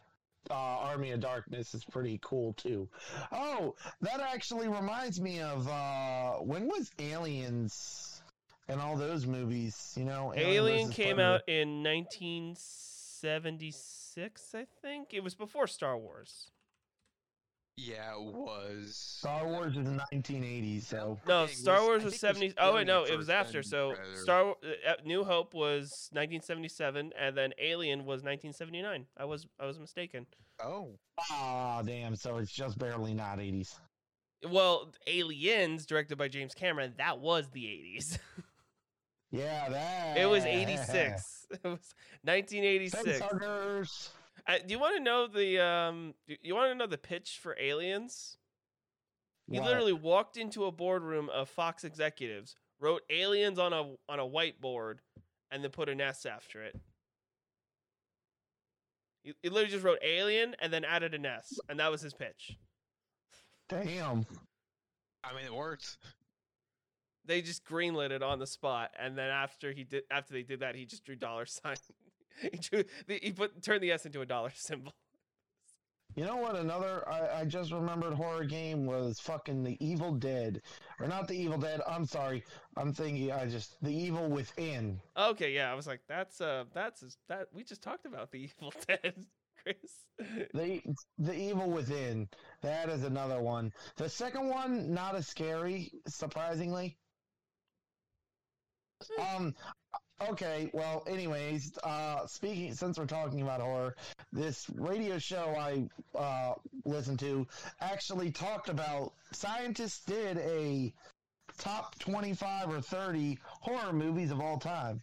[0.49, 2.87] Uh, Army of Darkness is pretty cool too.
[3.33, 8.21] Oh, that actually reminds me of uh, when was Aliens
[8.69, 9.93] and all those movies?
[9.97, 15.13] You know, Alien versus came out in 1976, I think.
[15.13, 16.49] It was before Star Wars.
[17.77, 18.95] Yeah, it was.
[18.95, 22.55] Star Wars is in the 1980s, so No, Thing Star was- Wars was was 70.
[22.57, 23.61] Oh wait, no, it was after.
[23.61, 24.17] So Predator.
[24.17, 29.05] Star uh, New Hope was 1977, and then Alien was 1979.
[29.15, 30.25] I was I was mistaken.
[30.59, 30.97] Oh,
[31.31, 32.15] ah, damn.
[32.15, 33.75] So it's just barely not 80s.
[34.49, 38.17] Well, Aliens, directed by James Cameron, that was the 80s.
[39.29, 41.47] Yeah, that it was 86.
[41.51, 44.11] It was 1986.
[44.47, 44.55] Facehuggers.
[44.55, 46.13] Uh, do you want to know the um?
[46.27, 48.37] do You want to know the pitch for Aliens?
[49.49, 49.67] He What?
[49.67, 54.97] literally walked into a boardroom of Fox executives, wrote aliens on a on a whiteboard,
[55.51, 56.75] and then put an S after it.
[59.23, 62.13] He, he literally just wrote alien and then added an S, and that was his
[62.13, 62.57] pitch.
[63.69, 64.25] Damn.
[65.23, 65.97] I mean, it worked.
[67.25, 70.59] They just greenlit it on the spot, and then after he did after they did
[70.61, 71.75] that, he just drew dollar sign.
[72.51, 74.93] he drew he put turned the S into a dollar symbol.
[76.15, 76.55] You know what?
[76.55, 80.61] Another I, I just remembered horror game was fucking The Evil Dead,
[80.99, 81.79] or not The Evil Dead.
[81.87, 82.43] I'm sorry.
[82.75, 84.99] I'm thinking I just The Evil Within.
[85.15, 88.73] Okay, yeah, I was like, that's uh, that's that we just talked about the Evil
[88.87, 89.13] Dead,
[89.61, 90.05] Chris.
[90.55, 90.81] The
[91.19, 92.27] The Evil Within.
[92.63, 93.71] That is another one.
[93.97, 96.97] The second one not as scary, surprisingly.
[99.19, 99.53] Um.
[100.29, 100.69] Okay.
[100.73, 101.03] Well.
[101.07, 101.77] Anyways.
[101.83, 102.25] Uh.
[102.27, 102.73] Speaking.
[102.73, 103.95] Since we're talking about horror,
[104.31, 105.87] this radio show I
[106.17, 106.53] uh
[106.85, 107.47] listened to
[107.81, 110.93] actually talked about scientists did a
[111.57, 115.01] top twenty five or thirty horror movies of all time.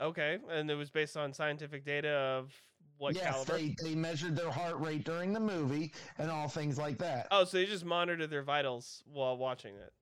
[0.00, 2.52] Okay, and it was based on scientific data of
[2.98, 3.58] what yes, caliber?
[3.58, 7.28] they they measured their heart rate during the movie and all things like that.
[7.30, 9.92] Oh, so they just monitor their vitals while watching it.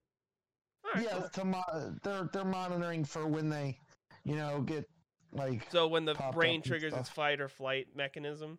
[0.95, 1.29] Right, yeah, cool.
[1.35, 3.79] to mo- they're they're monitoring for when they,
[4.25, 4.89] you know, get
[5.33, 8.59] like So when the brain triggers its fight or flight mechanism.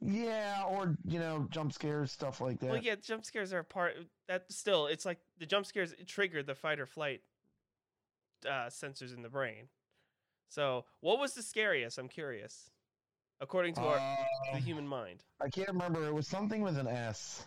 [0.00, 2.70] yeah, or you know, jump scares stuff like that.
[2.70, 3.94] Well, yeah, jump scares are a part.
[4.28, 7.22] That still, it's like the jump scares trigger the fight or flight
[8.46, 9.68] uh, sensors in the brain.
[10.48, 11.98] So, what was the scariest?
[11.98, 12.70] I'm curious.
[13.40, 13.98] According to our
[14.50, 15.22] the Um, human mind.
[15.42, 16.06] I can't remember.
[16.06, 17.44] It was something with an S.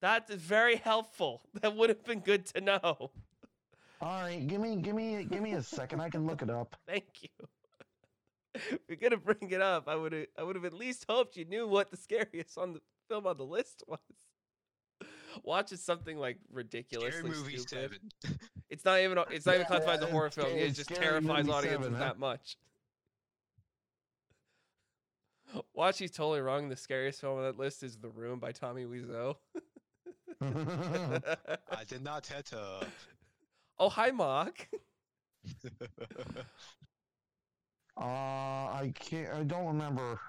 [0.00, 1.42] That's very helpful.
[1.60, 3.10] That would have been good to know.
[4.00, 6.00] All right, give me give me give me a second.
[6.00, 6.74] I can look it up.
[6.88, 7.28] Thank you.
[8.54, 11.36] If you're gonna bring it up, I would have I would have at least hoped
[11.36, 13.98] you knew what the scariest on the film on the list was.
[15.44, 18.00] Watch is something like ridiculously Scary movie stupid.
[18.24, 18.38] seven.
[18.68, 20.48] It's not even it's not even Yeah, classified as a horror film.
[20.48, 21.98] It just terrifies audiences 7, huh?
[21.98, 22.56] that much.
[25.74, 26.68] Watch, he's totally wrong.
[26.68, 29.36] The scariest film on that list is The Room by Tommy Wiseau.
[30.40, 32.84] I did not hit uh
[33.80, 34.68] oh, hi, Mark.
[37.96, 39.34] uh, I can't.
[39.34, 40.20] I don't remember.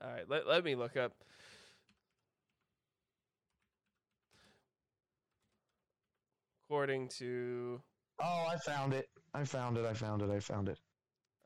[0.00, 1.12] All right, let, let me look up.
[6.68, 7.80] According to
[8.18, 9.08] Oh, I found it.
[9.34, 9.84] I found it.
[9.84, 10.30] I found it.
[10.30, 10.78] I found it.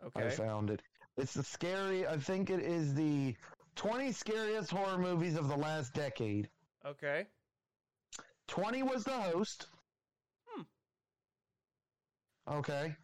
[0.04, 0.26] Okay.
[0.26, 0.82] I found it.
[1.16, 2.06] It's the scary.
[2.06, 3.34] I think it is the
[3.76, 6.48] 20 scariest horror movies of the last decade.
[6.86, 7.26] okay,
[8.50, 9.66] 20 was the host.
[10.48, 10.62] Hmm.
[12.48, 12.96] Okay.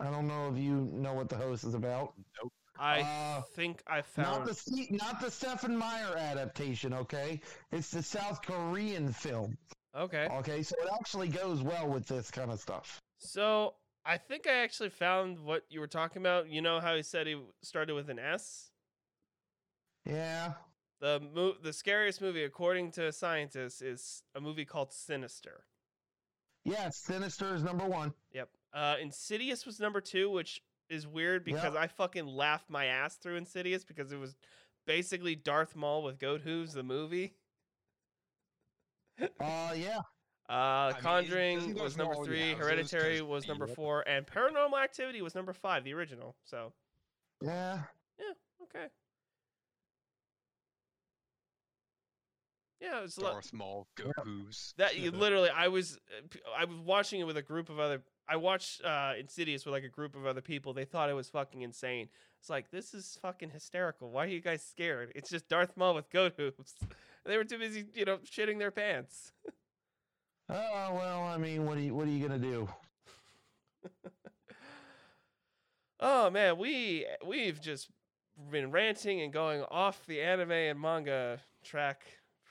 [0.00, 2.14] I don't know if you know what the host is about.
[2.42, 2.52] Nope.
[2.78, 4.76] I Uh, think I found Not found.
[4.76, 7.40] the not the Stephen Meyer adaptation, okay?
[7.72, 9.56] It's the South Korean film.
[9.94, 13.00] Okay, Okay, so it actually goes well with this kind of stuff.
[13.18, 13.74] so
[14.04, 16.48] I think I actually found what you were talking about.
[16.48, 18.70] You know how he said he started with an S.
[20.04, 20.54] Yeah.
[21.04, 25.66] The mo- the scariest movie, according to scientists, is a movie called Sinister.
[26.64, 28.14] Yeah, Sinister is number one.
[28.32, 28.48] Yep.
[28.72, 31.56] Uh, Insidious was number two, which is weird Yeah.
[31.56, 34.34] because I fucking laughed my ass through Insidious because it was
[34.86, 37.34] basically Darth Maul with goat hooves, the movie.
[39.40, 40.00] Uh, yeah.
[40.48, 44.26] Uh, mean, Conjuring doesn't was number three, yeah, those Hereditary was number what- four, and
[44.26, 46.34] Paranormal Activity was number five, the original.
[46.44, 46.72] So,
[47.42, 47.82] Yeah.
[48.18, 48.32] yeah,
[48.62, 48.88] okay.
[52.84, 53.32] Yeah, it's a lot.
[53.32, 54.74] Darth Maul Goku's.
[54.76, 55.98] That you literally, I was,
[56.56, 58.02] I was watching it with a group of other.
[58.28, 60.72] I watched uh, Insidious with like a group of other people.
[60.72, 62.08] They thought it was fucking insane.
[62.40, 64.10] It's like this is fucking hysterical.
[64.10, 65.12] Why are you guys scared?
[65.14, 66.74] It's just Darth Maul with goat hooves.
[67.26, 69.32] They were too busy, you know, shitting their pants.
[70.50, 72.68] Oh well, I mean, what are you what are you gonna do?
[76.00, 77.88] Oh man, we we've just
[78.50, 82.04] been ranting and going off the anime and manga track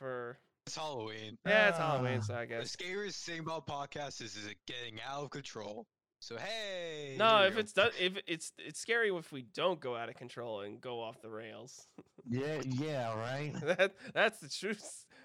[0.03, 0.37] for
[0.67, 1.37] It's Halloween.
[1.45, 2.63] yeah, it's Halloween, so I guess.
[2.63, 5.87] The scariest thing about podcasts is, is it getting out of control.
[6.19, 7.15] So hey.
[7.17, 10.61] No, if it's done, if it's it's scary if we don't go out of control
[10.61, 11.87] and go off the rails.
[12.25, 13.53] Yeah, yeah, right.
[13.77, 14.75] that that's the true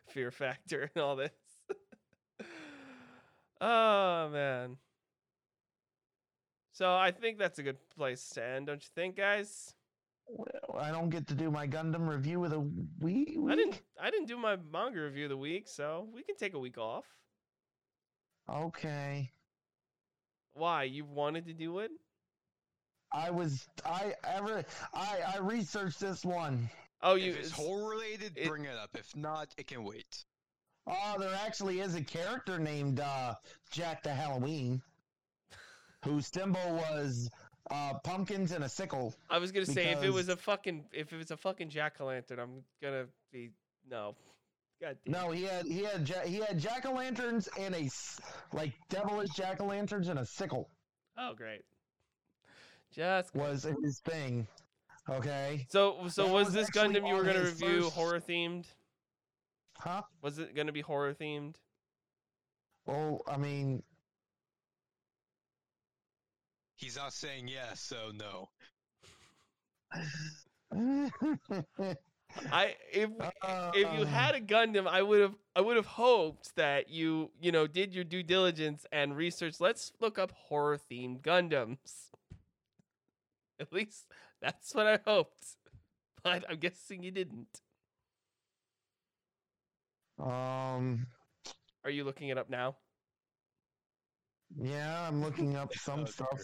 [0.09, 1.31] fear factor in all this.
[3.61, 4.79] oh man.
[6.73, 9.75] So I think that's a good place to end, don't you think, guys?
[10.29, 12.61] Well, I don't get to do my Gundam review of the
[13.01, 13.37] week.
[13.49, 16.55] I didn't I didn't do my manga review of the week, so we can take
[16.55, 17.05] a week off.
[18.51, 19.31] Okay.
[20.55, 20.85] Why?
[20.85, 21.91] You wanted to do it?
[23.13, 24.65] I was I ever
[24.95, 26.69] I I researched this one.
[27.03, 27.31] Oh, you.
[27.31, 28.91] if it's it's- horror related, it- bring it up.
[28.95, 30.25] If not, it can wait.
[30.87, 33.35] Oh, there actually is a character named uh,
[33.71, 34.81] Jack the Halloween,
[36.03, 37.29] whose symbol was
[37.71, 39.15] uh, pumpkins and a sickle.
[39.31, 41.97] I was gonna say if it was a fucking if it was a fucking jack
[42.01, 43.51] o' lantern, I'm gonna be
[43.89, 44.15] no.
[44.81, 45.13] God damn.
[45.13, 47.89] No, he had he had ja- he had jack o' lanterns and a
[48.53, 50.71] like devilish jack o' lanterns and a sickle
[51.17, 51.63] Oh, great.
[52.95, 54.47] Just was his thing.
[55.11, 58.67] Okay, so so That was was this Gundam you were gonna review first- horror themed?
[59.79, 60.03] huh?
[60.23, 61.57] Was it gonna be horror themed?
[62.87, 63.83] Well, I mean,
[66.79, 68.49] He's not saying yes, so no.
[72.53, 73.11] I if
[73.43, 77.33] Uh, if you had a Gundam, I would have I would have hoped that you
[77.41, 79.61] you know did your due diligence and research.
[79.61, 82.11] Let's look up horror themed Gundams.
[83.61, 84.07] At least
[84.41, 85.57] that's what I hoped,
[86.23, 87.61] but I'm guessing you didn't.
[90.19, 91.07] um,
[91.85, 92.77] Are you looking it up now?
[94.57, 96.41] yeah, I'm looking up some Oh, stuff.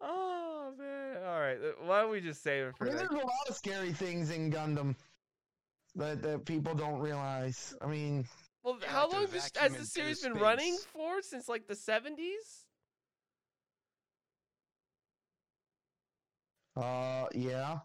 [0.00, 1.16] Oh man!
[1.26, 3.54] All right, why don't we just save it I for mean, there's a lot of
[3.56, 4.94] scary things in Gundam
[5.94, 7.74] that that people don't realize.
[7.80, 8.26] I mean,
[8.62, 10.42] Well, Yeah, how long this, has the series been space.
[10.42, 11.22] running for?
[11.22, 12.66] Since like the seventies?
[16.76, 17.78] uh, yeah.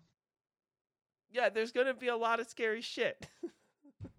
[1.31, 3.25] Yeah, there's gonna be a lot of scary shit.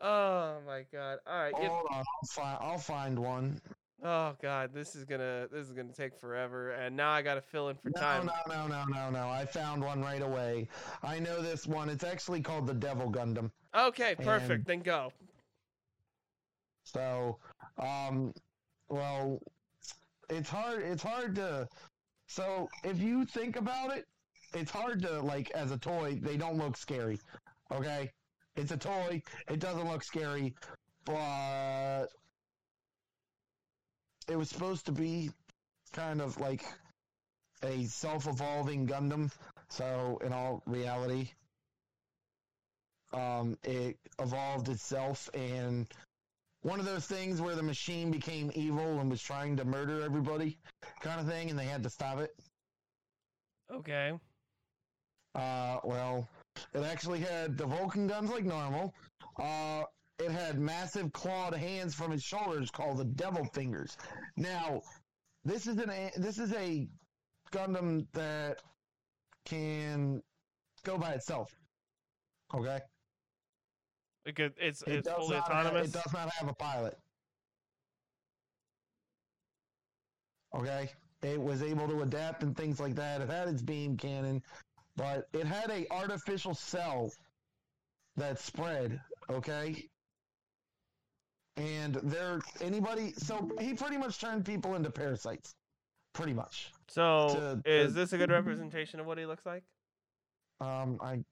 [0.00, 1.18] oh my god!
[1.26, 1.54] All right.
[1.58, 3.60] yeah- Hold on, I'll find I'll find one.
[4.02, 7.68] Oh god, this is gonna this is gonna take forever, and now I gotta fill
[7.70, 8.26] in for No, time.
[8.26, 9.10] no, no, no, no, no.
[9.10, 9.28] No.
[9.28, 10.68] I found one right away.
[11.02, 11.88] I know this one.
[11.88, 13.50] It's actually called the Devil Gundam.
[13.74, 14.50] Okay, perfect.
[14.50, 15.12] And- Then go.
[16.82, 17.38] So,
[17.78, 18.34] um,
[18.88, 19.40] well,
[20.28, 20.82] it's hard.
[20.82, 21.68] It's hard to.
[22.26, 24.06] So, if you think about it,
[24.54, 26.18] it's hard to like as a toy.
[26.20, 27.18] They don't look scary.
[27.72, 28.10] Okay,
[28.56, 29.22] it's a toy.
[29.48, 30.54] It doesn't look scary,
[31.06, 32.08] but
[34.28, 35.30] it was supposed to be
[35.92, 36.64] kind of like
[37.62, 39.30] a self-evolving Gundam.
[39.68, 41.30] So, in all reality,
[43.12, 45.86] um, it evolved itself and
[46.64, 50.56] one of those things where the machine became evil and was trying to murder everybody,
[51.00, 52.34] kind of thing, and they had to stop it.
[53.70, 54.12] Okay.
[55.34, 56.26] Uh, well,
[56.72, 58.94] it actually had the Vulcan guns like normal.
[59.38, 59.82] Uh,
[60.18, 63.96] it had massive clawed hands from its shoulders called the Devil Fingers.
[64.36, 64.82] Now,
[65.44, 66.88] this is an a- this is a
[67.52, 68.62] Gundam that
[69.44, 70.22] can
[70.84, 71.50] go by itself.
[72.54, 72.80] Okay,
[74.24, 75.88] It could, it's it it's fully not have, autonomous.
[75.88, 76.96] it does not have a pilot.
[80.54, 80.88] Okay,
[81.22, 83.20] it was able to adapt and things like that.
[83.20, 84.40] It had its beam cannon,
[84.96, 87.10] but it had a artificial cell
[88.16, 89.00] that spread.
[89.28, 89.88] Okay,
[91.56, 93.12] and there anybody.
[93.16, 95.54] So he pretty much turned people into parasites.
[96.12, 96.70] Pretty much.
[96.88, 99.64] so, to- is to- this a good representation of what he looks like?
[100.60, 101.24] Um, I.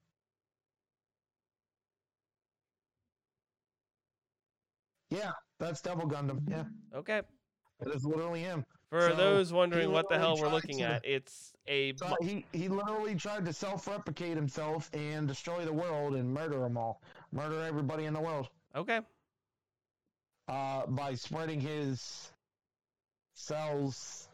[5.11, 6.41] Yeah, that's Devil Gundam.
[6.49, 6.65] Yeah,
[6.95, 7.21] Okay.
[7.81, 8.65] it is literally him.
[8.89, 12.45] For So, those wondering what the hell we're looking to- at, it's a So he
[12.53, 17.63] he literally tried to self-replicate himself and destroy the world and murder them all, murder
[17.63, 19.01] everybody in the world, okay.
[20.49, 22.31] Uh, by spreading his
[23.35, 24.29] cells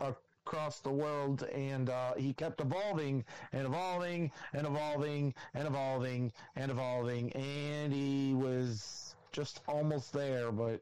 [0.00, 6.70] across the world, and uh, he kept evolving and evolving and evolving and evolving and
[6.70, 10.80] evolving, and he was just almost there, but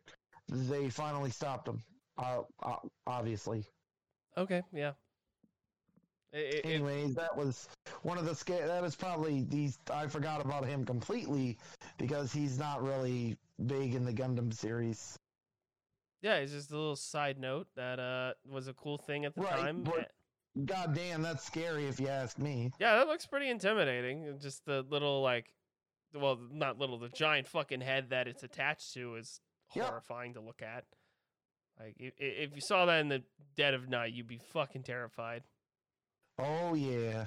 [0.48, 1.82] they finally stopped him.
[2.16, 2.76] Uh, uh,
[3.06, 3.64] obviously.
[4.36, 4.62] Okay.
[4.72, 4.92] Yeah.
[6.32, 7.68] It, it, it- Anyways, that was
[8.02, 8.66] one of the scare.
[8.66, 9.78] That is probably these.
[9.92, 11.58] I forgot about him completely
[11.98, 15.18] because he's not really big in the Gundam series.
[16.22, 19.42] yeah, it's just a little side note that uh was a cool thing at the
[19.42, 19.82] Right, time.
[19.84, 20.04] but- Eh,
[20.64, 22.72] God damn, that's scary if you ask me.
[22.80, 24.38] Yeah, that looks pretty intimidating.
[24.40, 25.52] Just the little like,
[26.12, 29.40] well, not little, the giant fucking head that it's attached to is
[29.76, 29.86] Yep.
[29.86, 30.84] horrifying to look at.
[31.78, 33.22] Like, if, if you saw that in the
[33.54, 35.44] dead of night, you'd be fucking terrified.
[36.38, 37.26] Oh yeah.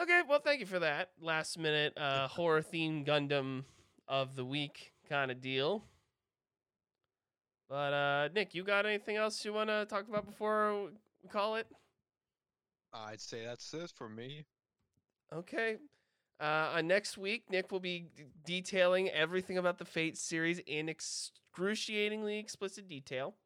[0.00, 3.64] Okay, well, thank you for that last minute uh, horror themed Gundam
[4.10, 5.84] of the week kind of deal.
[7.68, 10.88] But uh, Nick, you got anything else you want to talk about before
[11.22, 11.68] we call it?
[12.92, 14.44] I'd say that's it for me.
[15.32, 15.76] Okay.
[16.40, 20.88] Uh, on next week, Nick will be d- detailing everything about the Fate series in
[20.88, 23.36] excruciatingly explicit detail.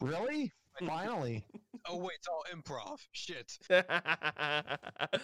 [0.00, 0.52] Really?
[0.86, 1.44] Finally.
[1.88, 2.98] Oh wait, it's all improv.
[3.12, 3.58] Shit.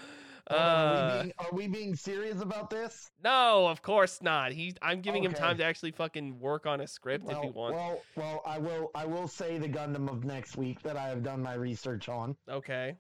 [0.48, 3.10] Hold on, are, Uh, we being, are we being serious about this?
[3.22, 4.52] no, of course not.
[4.52, 7.74] He, I'm giving him time to actually fucking work on a script if he wants.
[7.76, 8.90] well, well, I will.
[8.94, 12.36] I will say the Gundam of next week that I have done my research on
[12.48, 12.96] okay.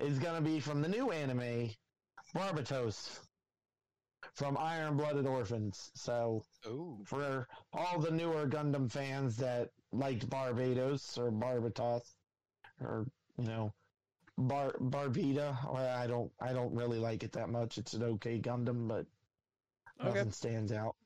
[0.00, 1.70] is going to be from the new anime,
[2.34, 3.20] Barbatos,
[4.34, 5.90] from Iron Blooded Orphans.
[5.94, 6.98] So Oh.
[7.04, 12.02] for all the newer Gundam fans that liked Barbados or Barbatos,
[12.80, 13.06] or
[13.38, 13.72] you know,
[14.40, 17.78] Bar Barbita, or I don't, I don't really like it that much.
[17.78, 19.06] It's an okay Gundam, but
[20.00, 20.14] Okay.
[20.18, 20.96] nothing stands out.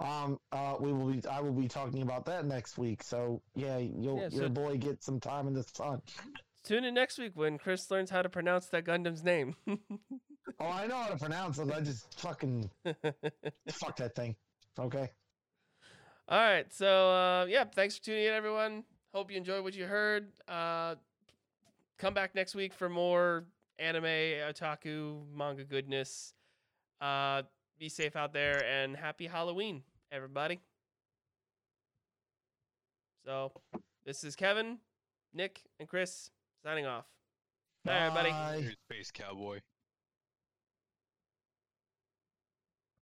[0.00, 3.02] Um, uh, we will be, I will be talking about that next week.
[3.02, 6.02] So yeah, you'll, Yeah, so- your boy get some time in the sun.
[6.64, 9.54] Tune in next week when Chris learns how to pronounce that Gundam's name.
[10.60, 11.70] Oh, I know how to pronounce it.
[11.70, 12.70] I just fucking
[13.70, 14.34] fuck that thing.
[14.78, 15.10] Okay.
[16.26, 16.72] All right.
[16.72, 18.84] So, uh, yeah, thanks for tuning in, everyone.
[19.12, 20.32] Hope you enjoyed what you heard.
[20.48, 20.94] Uh,
[21.98, 23.44] come back next week for more
[23.78, 26.32] anime, otaku, manga goodness.
[27.00, 27.42] Uh,
[27.78, 30.60] be safe out there and happy Halloween, everybody.
[33.24, 33.52] So,
[34.04, 34.78] this is Kevin,
[35.34, 36.30] Nick, and Chris
[36.64, 37.04] signing off.
[37.84, 38.74] Bye, everybody.
[38.90, 39.60] Space cowboy.